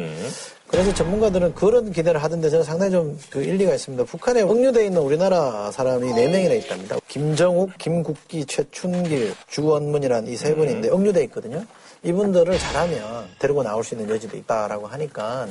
[0.66, 4.04] 그래서 전문가들은 그런 기대를 하던데 저는 상당히 좀 그 일리가 있습니다.
[4.04, 6.96] 북한에 억류돼 있는 우리나라 사람이 네명이나 있답니다.
[7.08, 11.64] 김정욱, 김국기, 최춘길, 주원문이라는 이세 분인데 억류돼 있거든요.
[12.02, 15.48] 이분들을 잘하면 데리고 나올 수 있는 여지도 있다라고 하니까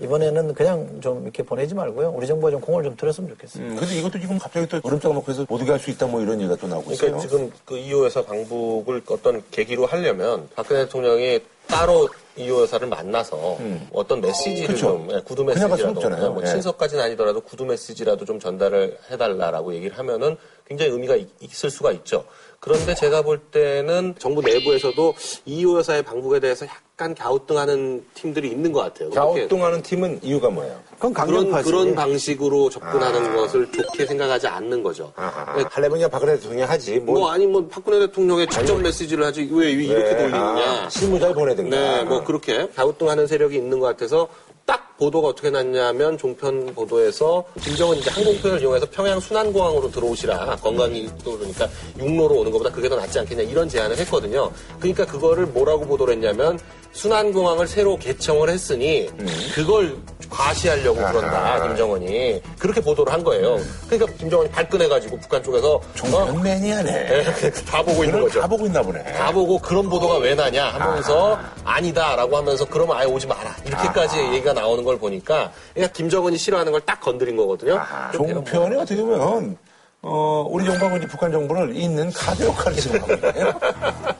[0.00, 2.10] 이번에는 그냥 좀 이렇게 보내지 말고요.
[2.16, 3.64] 우리 정부가 좀 공을 좀 들였으면 좋겠어요.
[3.64, 6.20] 음, 근데 이것도 지금 갑자기 또 얼음장 놓고 해서 못 오게 할 수 있다 뭐
[6.22, 7.10] 이런 얘기가 또 나오고 있어요.
[7.12, 13.58] 그러니까 지금 그 이호 여사 방북을 어떤 계기로 하려면 박근혜 대통령이 따로 이호 여사를 만나서
[13.92, 14.86] 어떤 메시지를 그쵸.
[14.88, 16.32] 좀 예, 구두 메시지라도.
[16.32, 16.46] 뭐 예.
[16.46, 20.36] 친서까지는 아니더라도 구두 메시지라도 좀 전달을 해달라라고 얘기를 하면은
[20.66, 22.24] 굉장히 의미가 있- 있을 수가 있죠.
[22.60, 25.14] 그런데 제가 볼 때는 정부 내부에서도
[25.44, 26.72] 이호 여사의 방북에 대해서 약
[27.02, 29.10] 간 갸우뚱하는 팀들이 있는 것 같아요.
[29.10, 30.78] 그렇게 갸우뚱하는 팀은 이유가 뭐예요?
[30.98, 31.62] 그건 그런.
[31.62, 35.12] 그런 방식으로 접근하는 것을 좋게 생각하지 않는 거죠.
[35.16, 35.56] 아하.
[35.56, 37.00] 네, 하려면 그냥 박근혜 대통령이 하지.
[37.00, 40.84] 뭐, 뭐 아니 뭐 박근혜 대통령의 직접 메시지를 하지 왜 이렇게 네, 돌리느냐.
[40.84, 41.76] 아, 실무자를 보내든가.
[41.76, 44.28] 네, 뭐 그렇게 갸우뚱하는 세력이 있는 것 같아서
[44.64, 51.36] 딱 보도가 어떻게 났냐면 종편 보도에서 김정은 이제 항공편을 이용해서 평양 순환공항으로 들어오시라 건강이 또
[51.36, 54.52] 그러니까 육로로 오는 것보다 그게 더 낫지 않겠냐 이런 제안을 했거든요.
[54.78, 56.60] 그러니까 그거를 뭐라고 보도를 했냐면
[56.92, 59.08] 순환공항을 새로 개청을 했으니
[59.54, 59.96] 그걸
[60.30, 63.58] 과시하려고 그런다 김정은이 그렇게 보도를 한 거예요.
[63.88, 65.82] 그러니까 김정은이 발끈해가지고 북한 쪽에서 어?
[65.94, 66.92] 종편 매니아네.
[66.92, 68.40] 네, 다 보고 있는 거죠.
[68.40, 69.02] 다 보고 있나 보네.
[69.12, 74.18] 다 보고 그런 보도가 왜 나냐 하면서 아 니다라고 하면서 그러면 아예 오지 마라 이렇게까지
[74.18, 77.80] 얘기가 나오는 걸 보니까 그러니까 김정은이 싫어하는 걸 딱 건드린 거거든요.
[78.12, 79.56] 종편이 어떻게 보면
[80.04, 83.52] 어, 우리 정부하고 이제 북한 정부를 잇는 카드 역할을 지금 하고 있네요.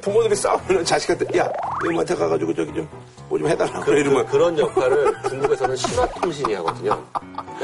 [0.01, 1.51] 부모들이 싸우면 자식한테, 야,
[1.85, 2.89] 이놈한테 가가지고 저기 좀,
[3.29, 3.81] 뭐 좀 해달라.
[3.81, 4.25] 그래, 이러면.
[4.27, 7.03] 그 런 역할을 중국에서는 신화통신이 하거든요.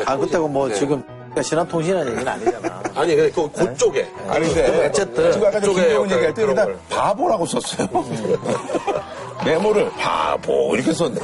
[0.05, 0.75] 아, 그때고 뭐 네.
[0.75, 1.01] 지금
[1.41, 2.83] 신화통신이라는 얘기는 아니잖아.
[2.97, 4.87] 아니 그, 그 그 쪽에 아닌데.
[4.89, 6.79] 어쨌든 지금 아까 김정은 얘기할 때 여기다 걸.
[6.89, 7.87] 바보라고 썼어요.
[9.47, 11.21] 메모를 바보 이렇게 썼네.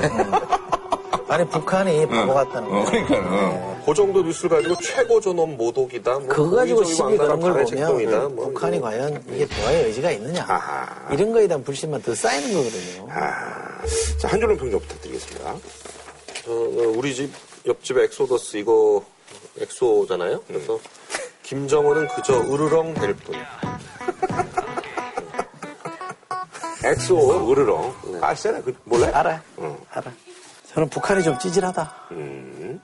[1.29, 2.91] 아니, 북한이 바보 같다는 어, 거.
[2.91, 3.17] 그러니까.
[3.25, 3.83] 어.
[3.87, 6.19] 그 정도 뉴스를 가지고 최고 존엄 모독이다.
[6.21, 8.91] 뭐 그거 가지고 시비 그런 걸 보면 뭐 북한이 이런.
[8.91, 10.45] 과연 이게 대화의 의지가 있느냐.
[10.49, 11.13] 아하.
[11.13, 13.07] 이런 거에 대한 불신만 더 쌓이는 거거든요.
[13.11, 13.83] 아,
[14.19, 15.51] 자, 한 줄로 평 좀 부탁드리겠습니다.
[15.51, 15.59] 어,
[16.49, 17.31] 어, 우리 집
[17.67, 19.03] 옆집 엑소더스 이거
[19.61, 20.41] 엑소잖아요.
[20.47, 20.79] 그래서
[21.43, 23.35] 김정은은 그저 으르렁댈 뿐.
[26.85, 27.95] 엑소, 으르렁.
[28.23, 28.63] 아시잖아요.
[28.63, 29.11] 그, 몰라요?
[29.15, 29.41] 알아요.
[29.59, 29.64] 알아.
[30.75, 31.95] 저는 북한이 좀 찌질하다.
[32.11, 32.81] 음,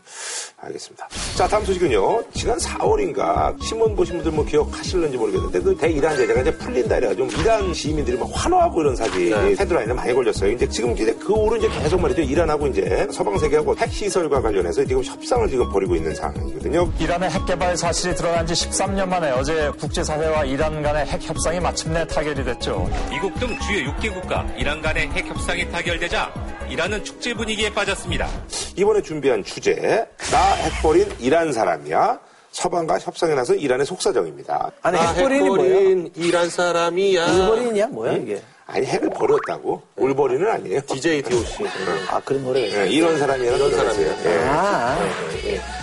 [0.58, 1.08] 알겠습니다.
[1.36, 2.22] 자, 다음 소식은요.
[2.32, 7.74] 지난 4월인가 신문 보신 분들 뭐 기억하실는지 모르겠는데 그 대이란 제재가 이제 풀린다 이래가지고 이란
[7.74, 10.52] 시민들이 막 환호하고 이런 사진이 헤드라인에 많이 걸렸어요.
[10.52, 12.22] 이제 지금 이제 그 후로 이제 계속 말이죠.
[12.22, 16.92] 이란하고 이제 서방 세계하고 핵 시설과 관련해서 지금 협상을 지금 벌이고 있는 상황이거든요.
[17.00, 22.06] 이란의 핵 개발 사실이 드러난 지 13년 만에 어제 국제사회와 이란 간의 핵 협상이 마침내
[22.06, 22.88] 타결이 됐죠.
[23.10, 28.28] 미국 등 주요 6개국과 이란 간의 핵 협상이 타결되자 이란은 축제 분위기에 빠졌습니다.
[28.76, 32.20] 이번에 준비한 주제 나 핵버린 이란 사람이야.
[32.52, 34.70] 서방과 협상에 나서 이란의 속사정입니다.
[34.82, 36.10] 아니, 아, 핵버린이 뭐야?
[36.16, 37.26] 이란 사람이야.
[37.26, 37.86] 울버린이야?
[37.88, 38.40] 뭐야, 이게?
[38.72, 39.82] 아니 핵을 버렸다고?
[39.96, 40.80] 울버린은 아니에요.
[40.86, 41.64] DJ DOC.
[42.08, 43.56] 아, 그런 노래가 예, 이런 사람이야.
[43.56, 44.14] 이런 사람이에요.
[44.24, 44.38] 예.
[44.46, 44.98] 아,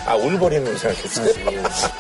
[0.06, 1.52] 아, 울버린으로 생각했어요.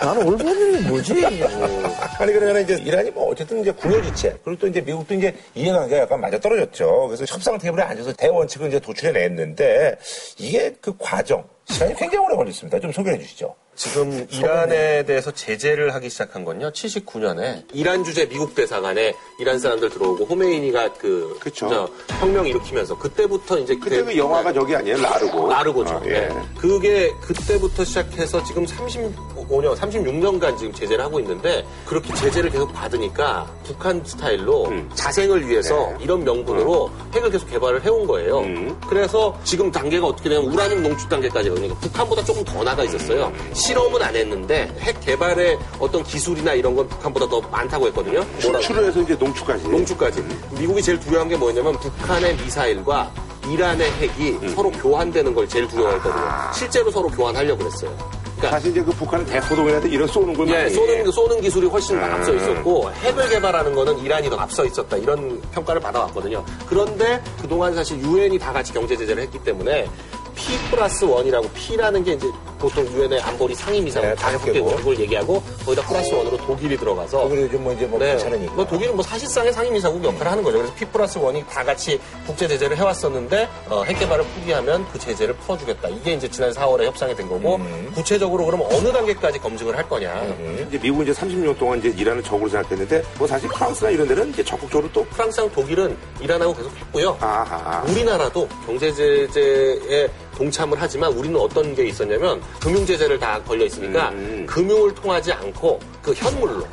[0.01, 1.25] 나는 울버린이 뭐지?
[2.19, 6.21] 아니, 그러면 이제 이란이 뭐 어쨌든 이제 궁여지체, 그리고 또 이제 미국도 이제 이해관계가 약간
[6.21, 7.07] 맞아 떨어졌죠.
[7.07, 9.97] 그래서 협상 테이블에 앉아서 대원칙을 이제 도출해냈는데
[10.37, 12.79] 이게 그 과정, 시간이 굉장히 오래 걸렸습니다.
[12.79, 13.55] 좀 소개해 주시죠.
[13.77, 16.71] 지금 이란에 대해서 제재를 하기 시작한 건요.
[16.71, 21.69] 79년에 이란 주재 미국 대사관에 이란 사람들 들어오고 호메이니가 그 그쵸.
[21.69, 21.89] 저
[22.19, 24.97] 혁명 일으키면서 그때부터 이제 그때 그 영화가 저기 아니에요?
[24.99, 25.47] 라르고.
[25.47, 25.93] 나르고죠.
[25.93, 26.11] 아, 예.
[26.11, 26.29] 예.
[26.57, 34.03] 그게 그때부터 시작해서 지금 35년, 36년간 지금 제재를 하고 있는데 그렇게 제재를 계속 받으니까 북한
[34.03, 34.89] 스타일로 음.
[34.95, 36.03] 자생을 위해서 네.
[36.03, 38.39] 이런 명분으로 핵을 계속 개발을 해온 거예요.
[38.39, 38.75] 음.
[38.89, 43.31] 그래서 지금 단계가 어떻게 되냐면 우라늄 농축 단계까지 그러니까 북한보다 조금 더 나가 있었어요.
[43.53, 48.25] 실험은 안 했는데 핵 개발의 어떤 기술이나 이런 건 북한보다 더 많다고 했거든요.
[48.39, 49.67] 추출을 해서 이제 농축까지.
[49.67, 50.23] 농축까지.
[50.51, 53.11] 미국이 제일 두려운 게 뭐냐면 북한의 미사일과
[53.49, 54.49] 이란의 핵이 음.
[54.49, 56.29] 서로 교환되는 걸 제일 두려워했거든요.
[56.53, 57.95] 실제로 서로 교환하려고 그랬어요.
[58.37, 61.99] 그러니까 사실 이제 그 북한은 대포동이라도 이런 쏘는 걸 예, 많이 쏘는, 쏘는 기술이 훨씬
[61.99, 62.11] 더 음.
[62.11, 66.45] 앞서 있었고 핵을 개발하는 거는 이란이 더 앞서 있었다 이런 평가를 받아왔거든요.
[66.67, 69.89] 그런데 그동안 사실 유엔이 다 같이 경제 제재를 했기 때문에
[70.37, 72.27] P 플러스 원이라고 P라는 게 이제
[72.59, 74.69] 보통 유엔의 안보리 상임이상 네, 다섯 개고.
[74.69, 78.11] 개국을 얘기하고 거기다 플러스 원으로 독일이 들어가서 독일이 요즘 뭐 이제 뭐 네.
[78.11, 78.53] 괜찮으니까.
[78.53, 80.57] 뭐 독일은 뭐 사실상의 상임이사국 역할을 하는 거죠.
[80.59, 85.35] 그래서 P 플러스 원이 다 같이 국제 제재를 해왔었는데 어, 핵 개발을 포기하면 그 제재를
[85.35, 85.89] 풀어주겠다.
[85.89, 87.91] 이게 이제 지난 4월에 협상이 된 거고 음.
[87.93, 90.23] 구체적으로 그럼 어느 단계까지 검증을 할 거냐.
[90.67, 94.43] 이제 미국은 이제 30년 동안 이제 이란을 적으로 생각했는데 뭐 사실 프랑스나 이런 데는 이제
[94.43, 97.17] 적극적으로 또 프랑스랑 독일은 이란하고 계속 했고요.
[97.21, 97.83] 아하.
[97.87, 100.07] 우리나라도 경제 제재에
[100.37, 104.45] 동참을 하지만 우리는 어떤 게 있었냐면 금융 제재를 다 걸려 있으니까 음.
[104.47, 106.63] 금융을 통하지 않고 그 현물로.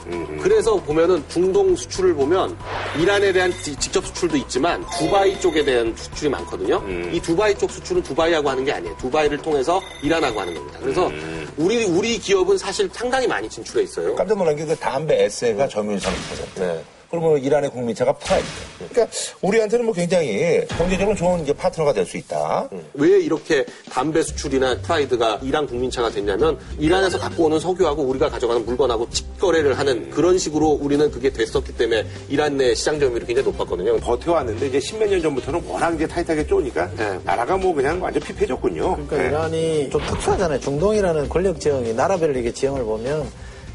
[0.42, 2.56] 그래서 보면은 중동 수출을 보면
[3.00, 6.76] 이란에 대한 지- 직접 수출도 있지만 두바이 쪽에 대한 수출이 많거든요.
[6.84, 7.10] 음.
[7.12, 8.94] 이 두바이 쪽 수출은 두바이하고 하는 게 아니에요.
[8.98, 10.78] 두바이를 통해서 이란하고 하는 겁니다.
[10.82, 11.48] 그래서 음.
[11.56, 14.14] 우리 우리 기업은 사실 상당히 많이 진출해 있어요.
[14.14, 16.60] 깜짝 놀란 게 그 담배 에쎄가 점유율 30%.
[16.60, 16.84] 네.
[17.14, 18.46] 그러면 이란의 국민차가 프라이드.
[18.90, 22.68] 그러니까 우리한테는 뭐 굉장히 경제적으로 좋은 이제 파트너가 될 수 있다.
[22.94, 29.08] 왜 이렇게 담배 수출이나 프라이드가 이란 국민차가 됐냐면 이란에서 갖고 오는 석유하고 우리가 가져가는 물건하고
[29.08, 33.96] 직거래를 하는 그런 식으로 우리는 그게 됐었기 때문에 이란 내 시장 점유율이 굉장히 높았거든요.
[34.00, 37.18] 버텨왔는데 이제 십몇 년 전부터는 워낙 이제 타이트하게 쪼니까 네.
[37.24, 39.06] 나라가 뭐 그냥 완전 피폐해졌군요.
[39.06, 39.28] 그러니까 네.
[39.28, 40.60] 이란이 좀 특수하잖아요.
[40.60, 43.26] 중동이라는 권력 지형이 나라별 이게 지형을 보면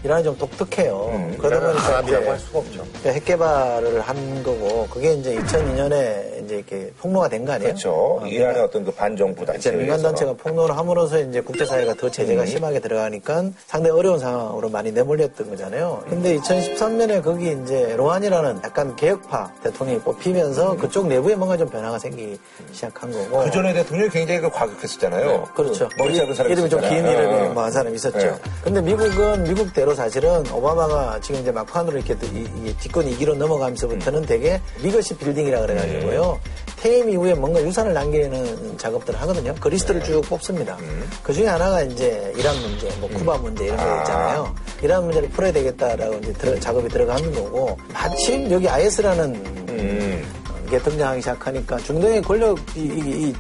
[0.04, 1.36] 이란이 좀 독특해요.
[1.38, 2.84] 그러다 보니까 음, 아랍이라고 할 수가 없죠.
[2.86, 7.70] 그러니까 핵 개발을 한 거고 그게 이제 2002년에 이제 이렇게 폭로가 된 거 아니에요?
[7.72, 7.92] 그렇죠.
[8.22, 9.72] 어, 이란의 어떤 그 반정부 단체.
[9.72, 12.12] 민간 단체가 폭로를 함으로써 이제 국제 사회가 더 음.
[12.12, 16.04] 제재가 심하게 들어가니까 상당히 어려운 상황으로 많이 내몰렸던 거잖아요.
[16.10, 22.40] 근데 2013년에 거기 이제 로한이라는 약간 개혁파 대통령이 뽑히면서 그쪽 내부에 뭔가 좀 변화가 생기기
[22.72, 23.44] 시작한 거고.
[23.44, 25.44] 그 전에 대통령이 굉장히 그 과격했었잖아요.
[25.56, 25.90] 그렇죠.
[25.98, 27.20] 머리 짧은 사람이 이름이 좀 긴 있었잖아요.
[27.30, 27.54] 이름이 어.
[27.54, 28.18] 뭐한 사람이 있었죠.
[28.18, 28.34] 네.
[28.64, 34.24] 근데 미국은 미국 대로 사실은 오바마가 지금 이제 막판으로 이렇게 이, 이 집권 2기로 넘어가면서부터는
[34.24, 36.40] 되게 legacy building이라 그래가지고요.
[36.78, 39.54] 퇴임 이후에 뭔가 유산을 남기는 작업들을 하거든요.
[39.60, 40.78] 그 리스트를 쭉 뽑습니다.
[41.24, 44.56] 그 중에 하나가 이제 이란 문제, 뭐 쿠바 문제 이런 거 있잖아요.
[44.84, 49.68] 이란 문제를 풀어야 되겠다라고 이제 들어- 작업이 들어가는 거고 마침 여기 IS라는
[50.70, 53.36] 게 등장하기 시작하니까 중동의 권력 이, 이, 이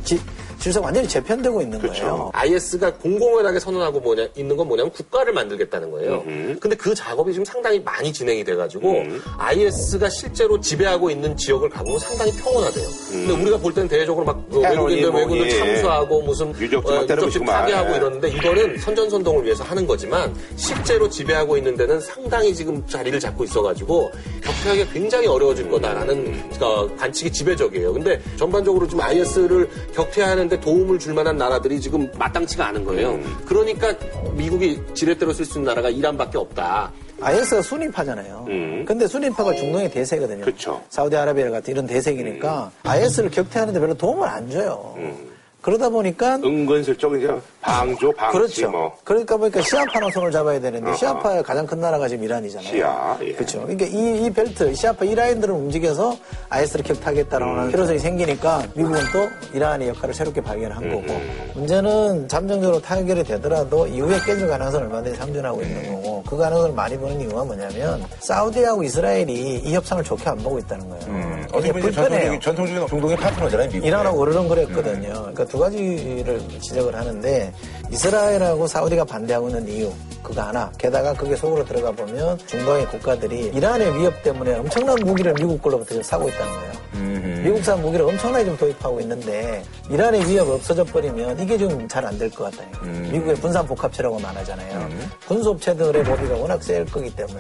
[0.60, 2.30] 지- 질서가 완전히 재편되고 있는 거예요.
[2.34, 6.24] IS가 공공연하게 선언하고 뭐냐, 있는 건 뭐냐면 국가를 만들겠다는 거예요.
[6.60, 9.04] 근데 그 작업이 지금 상당히 많이 진행이 돼가지고
[9.38, 12.88] IS가 실제로 지배하고 있는 지역을 가보면 상당히 평온하대요.
[13.12, 15.58] 근데 우리가 볼 때는 대외적으로 막 어, 테러니 외국인들 뭐, 외국인들 예.
[15.60, 17.40] 참수하고 무슨 유적지 막 어, 유적지.
[17.40, 17.98] 파괴하고 예.
[17.98, 24.12] 이러는데 이거는 선전선동을 위해서 하는 거지만 실제로 지배하고 있는 데는 상당히 지금 자리를 잡고 있어가지고
[24.44, 27.94] 격퇴하기가 굉장히 어려워질 거다라는 어, 관측이 지배적이에요.
[27.94, 33.12] 근데 전반적으로 지금 IS를 격퇴하는 데 도움을 줄 만한 나라들이 지금 마땅치가 않은 거예요.
[33.12, 33.38] 음.
[33.46, 33.94] 그러니까
[34.34, 36.92] 미국이 지렛대로 쓸 수 있는 나라가 이란밖에 없다.
[37.22, 38.46] IS가 순위파잖아요.
[38.50, 38.86] 음.
[38.86, 40.46] 근데 순위파가 중동의 대세거든요.
[40.46, 40.82] 그쵸.
[40.90, 44.96] 사우디아라비아 같은 이런 대세기니까 IS를 격퇴하는데 별로 도움을 안 줘요.
[44.98, 45.29] 음.
[45.62, 47.30] 그러다 보니까 은근슬쩍 이제
[47.62, 48.72] 방조, 방치 그렇죠.
[48.72, 48.98] 뭐.
[49.04, 50.98] 그러니까 보니까 시아파랑 손을 잡아야 되는데 어허.
[50.98, 52.70] 시아파의 가장 큰 나라가 지금 이란이잖아요.
[52.70, 53.34] 시아, 예.
[53.34, 53.62] 그렇죠.
[53.62, 56.18] 그러니까 이, 이 벨트, 시아파 이 라인들을 움직여서
[56.50, 57.72] IS를 격타하겠다라는 음.
[57.72, 60.92] 필요성이 생기니까 미국은 또 이란의 역할을 새롭게 발견한 음.
[60.92, 61.20] 거고
[61.56, 65.96] 문제는 잠정적으로 타결이 되더라도 이후에 깨질 가능성을 얼마든지 상존하고 있는 음.
[65.96, 70.90] 거고 그 가능성을 많이 보는 이유가 뭐냐면 사우디하고 이스라엘이 이 협상을 좋게 안 보고 있다는
[70.90, 71.06] 거예요.
[71.08, 71.46] 음.
[71.52, 71.92] 어떻게 보면.
[71.92, 73.86] 전통적인, 전통적인 중동의 파트너잖아요, 미국.
[73.86, 75.10] 이란하고 으르렁거렸거든요.
[75.14, 77.54] 그러니까 두 가지를 지적을 하는데
[77.92, 79.92] 이스라엘하고 사우디가 반대하고 있는 이유
[80.24, 80.72] 그거 하나.
[80.78, 86.28] 게다가 그게 속으로 들어가 보면 중동의 국가들이 이란의 위협 때문에 엄청난 무기를 미국 걸로부터 사고
[86.30, 86.80] 있다는 거예요.
[87.44, 92.30] 미국산 무기를 엄청나게 좀 도입하고 있는데 이란의 위협 없어져 버리면 이게 좀 잘 안 될
[92.30, 92.64] 것 같다.
[92.84, 94.90] 미국의 분산 복합체라고 말하잖아요.
[95.28, 97.40] 군수업체들의 로비가 워낙 셀 거기 때문에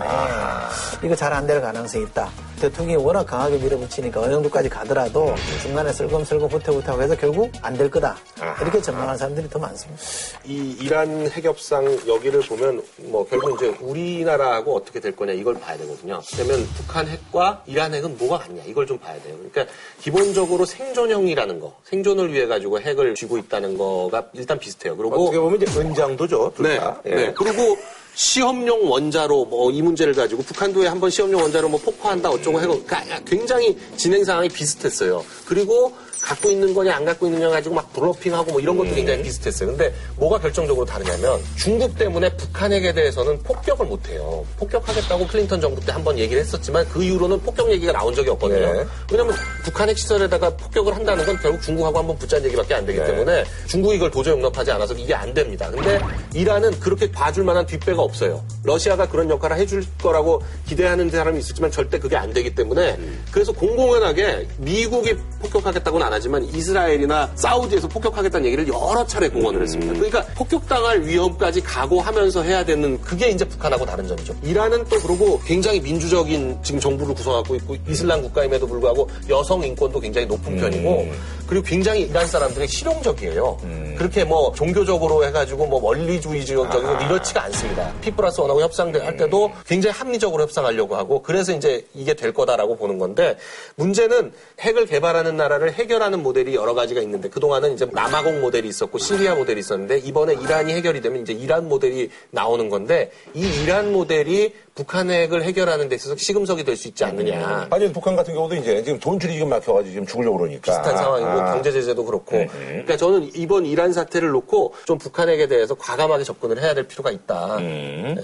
[1.03, 2.29] 이거 잘 안 될 가능성이 있다.
[2.59, 8.17] 대통령이 워낙 강하게 밀어붙이니까 어느 정도까지 가더라도 중간에 슬금슬금 후퇴후퇴하고 해서 결국 안 될 거다.
[8.61, 10.01] 이렇게 전망하는 사람들이 더 많습니다.
[10.43, 16.19] 이 이란 핵협상 여기를 보면 뭐 결국 이제 우리나라하고 어떻게 될 거냐 이걸 봐야 되거든요.
[16.35, 19.37] 그러면 북한 핵과 이란 핵은 뭐가 같냐 이걸 좀 봐야 돼요.
[19.37, 24.97] 그러니까 기본적으로 생존형이라는 거, 생존을 위해 가지고 핵을 쥐고 있다는 거가 일단 비슷해요.
[24.97, 27.01] 그리고 어떻게 보면 이제 은장도죠, 둘 네, 다.
[27.05, 27.15] 예.
[27.15, 27.33] 네.
[27.33, 27.77] 그리고
[28.19, 33.77] 시험용 원자로 뭐 이 문제를 가지고 북한도에 한번 시험용 원자로 뭐 폭파한다 어쩌고 그러니까 굉장히
[33.95, 35.23] 진행 상황이 비슷했어요.
[35.45, 35.93] 그리고
[36.29, 39.69] 갖고 있는 거냐 안 갖고 있느냐 가지고 막 브로핑하고 뭐 이런 것도 굉장히 비슷했어요.
[39.69, 44.45] 근데 뭐가 결정적으로 다르냐면 중국 때문에 북한핵에 대해서는 폭격을 못 해요.
[44.59, 48.73] 폭격하겠다고 클린턴 정부 때 한 번 얘기를 했었지만 그 이후로는 폭격 얘기가 나온 적이 없거든요.
[48.73, 48.85] 네.
[49.11, 53.05] 왜냐면 북한 핵 시설에다가 폭격을 한다는 건 결국 중국하고 한번 붙자는 얘기밖에 안 되기 네.
[53.07, 55.69] 때문에 중국이 이걸 도저히 용납하지 않아서 이게 안 됩니다.
[55.71, 55.99] 근데
[56.33, 58.43] 이란은 그렇게 봐줄 만한 뒷배가 없어요.
[58.63, 62.97] 러시아가 그런 역할을 해줄 거라고 기대하는 사람이 있었지만 절대 그게 안 되기 때문에
[63.31, 69.93] 그래서 공공연하게 미국이 폭격하겠다고는 안 하 지만 이스라엘이나 사우디에서 폭격하겠다는 얘기를 여러 차례 공언을 했습니다.
[69.93, 74.35] 그러니까 폭격당할 위험까지 각오하면서 해야 되는 그게 이제 북한하고 다른 점이죠.
[74.43, 80.27] 이란은 또 그러고 굉장히 민주적인 지금 정부를 구성하고 있고 이슬람 국가임에도 불구하고 여성 인권도 굉장히
[80.27, 81.07] 높은 편이고
[81.47, 83.57] 그리고 굉장히 이란 사람들이 실용적이에요.
[83.97, 87.91] 그렇게 뭐 종교적으로 해가지고 뭐 원리주의적이고 이렇지가 않습니다.
[88.01, 92.99] 피 플러스 원하고 협상할 때도 굉장히 합리적으로 협상하려고 하고 그래서 이제 이게 될 거다라고 보는
[92.99, 93.37] 건데
[93.75, 98.97] 문제는 핵을 개발하는 나라를 해결 하는 모델이 여러 가지가 있는데 그동안은 이제 남아공 모델이 있었고
[98.97, 104.53] 시리아 모델이 있었는데 이번에 이란이 해결이 되면 이제 이란 모델이 나오는 건데 이 이란 모델이
[104.75, 107.67] 북한 핵을 해결하는 데 있어서 시금석이 될 수 있지 않느냐.
[107.69, 111.53] 아니 북한 같은 경우도 이제 지금 돈줄이 지금 막혀가지고 지금 죽으려고 그러니까 비슷한 상황이고 아.
[111.53, 116.73] 경제 제재도 그렇고 그러니까 저는 이번 이란 사태를 놓고 좀 북한에게 대해서 과감하게 접근을 해야
[116.73, 117.57] 될 필요가 있다.
[117.57, 118.15] 음.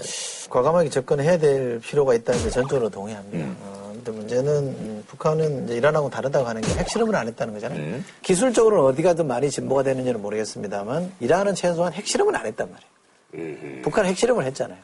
[0.48, 3.46] 과감하게 접근해야 될 필요가 있다는 게 전적으로 동의합니다.
[3.62, 8.00] 어, 근데 문제는 음, 북한은 이제 이란하고 다르다고 하는 게 핵실험을 안 했다는 거잖아요.
[8.22, 13.82] 기술적으로는 어디 가든 많이 진보가 되는지는 모르겠습니다만 이란은 최소한 핵실험을 안 했단 말이에요.
[13.82, 14.78] 북한은 핵실험을 했잖아요.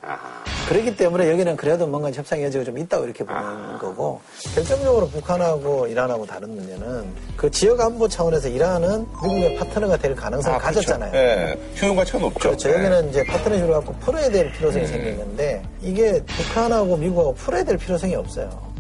[0.69, 4.21] 그렇기 때문에 여기는 그래도 뭔가 협상 여지가 좀 있다고 이렇게 보는 거고
[4.55, 7.05] 결정적으로 북한하고 이란하고 다른 문제는
[7.37, 10.81] 그 지역 안보 차원에서 이란은 미국의 파트너가 될 가능성을 아, 그렇죠.
[10.81, 11.15] 가졌잖아요.
[11.15, 11.59] 예.
[11.81, 12.41] 효용 가치가 높죠.
[12.41, 12.69] 그렇죠.
[12.71, 12.75] 예.
[12.75, 18.17] 여기는 이제 파트너십을 갖고 풀어야 될 필요성이 생긴 건데 이게 북한하고 미국하고 풀어야 될 필요성이
[18.17, 18.72] 없어요.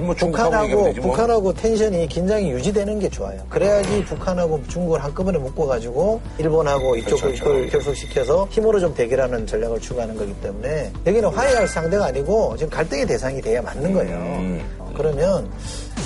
[0.00, 0.92] 뭐 북한하고 뭐.
[0.92, 3.40] 북한하고 텐션이 긴장이 유지되는 게 좋아요.
[3.48, 7.70] 그래야지 북한하고 중국을 한꺼번에 묶어가지고 일본하고 이쪽을 그렇죠, 그렇죠.
[7.70, 13.40] 결속시켜서 힘으로 좀 대결하는 전략을 추구하는 거기 때문에 여기는 화해할 상대가 아니고 지금 갈등의 대상이
[13.40, 14.16] 돼야 맞는 거예요.
[14.16, 14.62] 음.
[14.78, 15.50] 어, 그러면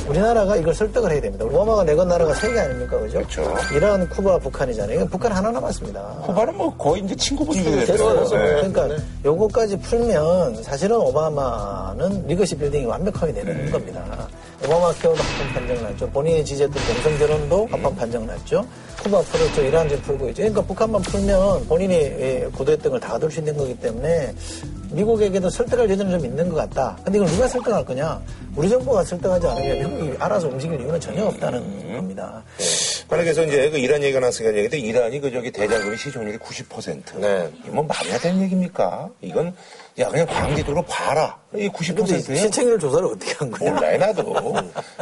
[0.09, 1.45] 우리나라가 이걸 설득을 해야 됩니다.
[1.45, 3.19] 오바마가 내건 나라가 세 개 아닙니까, 그죠?
[3.19, 3.55] 그렇죠.
[3.75, 5.07] 이란, 쿠바, 북한이잖아요.
[5.07, 6.01] 북한 하나 남았습니다.
[6.27, 8.21] 쿠바는 뭐 거의 이제 친구분이 됐어요.
[8.21, 8.41] 됐어요.
[8.41, 8.69] 예.
[8.71, 8.89] 그러니까
[9.25, 14.29] 요거까지 풀면 사실은 오바마는 legacy building이 완벽하게 되는 겁니다.
[14.65, 16.11] 오바마 케어도 합헌 판정 났죠.
[16.11, 18.65] 본인이 지지했던 동성 결혼도 합헌 판정 났죠.
[19.03, 19.63] 쿠바 풀었죠.
[19.63, 20.37] 이란 지금 풀고 있죠.
[20.43, 24.33] 그러니까 북한만 풀면 본인이 예, 의도했던 걸 다 얻을 수 있는 거기 때문에
[24.91, 26.97] 미국에게도 설득할 여지는 좀 있는 것 같다.
[27.05, 28.21] 근데 이걸 누가 설득할 거냐?
[28.55, 31.63] 우리 정부가 설득하지 않으면 미국이 알아서 움직일 이유는 전혀 없다는
[31.97, 32.43] 겁니다.
[33.09, 37.19] 만약에서 이제 그 이란 얘기가 나왔으니까 얘기인데 이란이 그 저기 대자금이 시중률이 90%.
[37.19, 37.51] 네.
[37.61, 39.09] 이게 뭐 말이 안 되는 얘기입니까?
[39.21, 39.55] 이건
[39.99, 41.39] 야 그냥 광기도로 봐라.
[41.55, 42.37] 이 근데 90%예요?
[42.37, 43.73] 시청률 조사를 어떻게 한 거냐?
[43.73, 44.35] 몰라요 나도.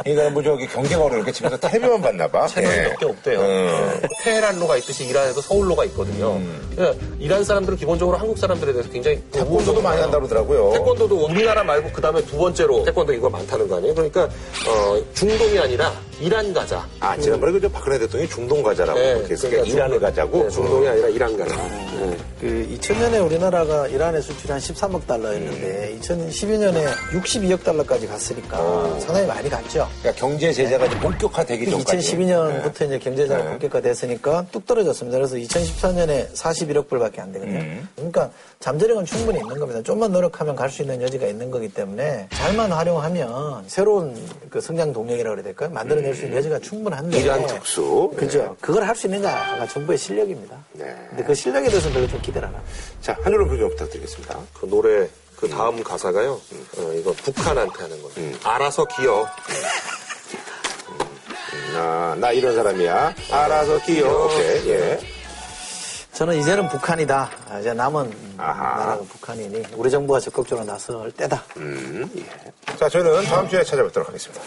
[0.03, 2.47] 그러니까 뭐 저기 경제가 어려우니까 집에서 텔레비만 봤나 봐.
[2.47, 2.83] 채널이 예.
[2.83, 3.39] 몇개 없대요.
[3.41, 4.01] 음.
[4.23, 6.39] 테헤란로가 있듯이 이란에도 서울로가 있거든요.
[6.75, 10.71] 그러니까 이란 사람들은 기본적으로 한국 사람들에 대해서 굉장히 태권도도 많이 한다고 그러더라고요.
[10.73, 13.93] 태권도도 우리나라 말고 그 다음에 두 번째로 태권도 이거 많다는 거 아니에요?
[13.95, 15.91] 그러니까 어, 중동이 아니라
[16.21, 16.87] 이란 가자.
[17.01, 20.43] 아 지난번에 그저 박근혜 대통령이 중동 가자라고 네, 그렇게 했으니까 그러니까 이란을 중동- 가자고.
[20.43, 21.55] 네, 중동이 아니라 이란 가자.
[21.55, 22.17] 네.
[22.39, 29.87] 그 2000년에 우리나라가 이란에 수출이 한 13억 달러였는데 2012년에 62억 달러까지 갔으니까 상당히 많이 갔죠.
[30.01, 31.97] 그러니까 경제 제재가 이제 본격화되기 전까지.
[31.97, 33.49] 2012년부터 이제 경제자가 네.
[33.51, 35.17] 본격화됐으니까 뚝 떨어졌습니다.
[35.17, 37.59] 그래서 2014년에 41억 불밖에 안 되거든요.
[37.59, 37.87] 음.
[37.95, 39.81] 그러니까 잠재력은 충분히 있는 겁니다.
[39.83, 44.15] 좀만 노력하면 갈 수 있는 여지가 있는 거기 때문에 잘만 활용하면 새로운
[44.49, 45.69] 그 성장 동력이라고 그래야 될까요?
[45.71, 47.17] 만들어 낼 수 있는 여지가 충분한데.
[47.19, 48.11] 이란 특수.
[48.15, 48.55] 그죠.
[48.61, 50.55] 그걸 할 수 있는가가 정부의 실력입니다.
[50.73, 50.95] 네.
[51.09, 52.73] 근데 그 실력에 대해서는 별로 좀 기대를 안 합니다.
[53.01, 54.39] 자 한줄로 표정 부탁드리겠습니다.
[54.53, 56.33] 그 노래 그 다음 가사가요.
[56.77, 58.35] 어, 이거 북한한테 하는 거예요.
[58.43, 59.27] 알아서 기어.
[61.77, 63.13] 아, 나 이런 사람이야.
[63.31, 64.07] 알아서 끼요.
[64.25, 64.69] 오케이.
[64.69, 64.99] 예.
[66.13, 67.29] 저는 이제는 북한이다.
[67.49, 68.79] 아, 이제 남은 아하.
[68.79, 71.43] 나라가 북한이니 우리 정부가 적극적으로 나설 때다.
[71.57, 72.75] 음, 예.
[72.77, 74.41] 자, 저희는 다음 주에 찾아뵙도록 하겠습니다.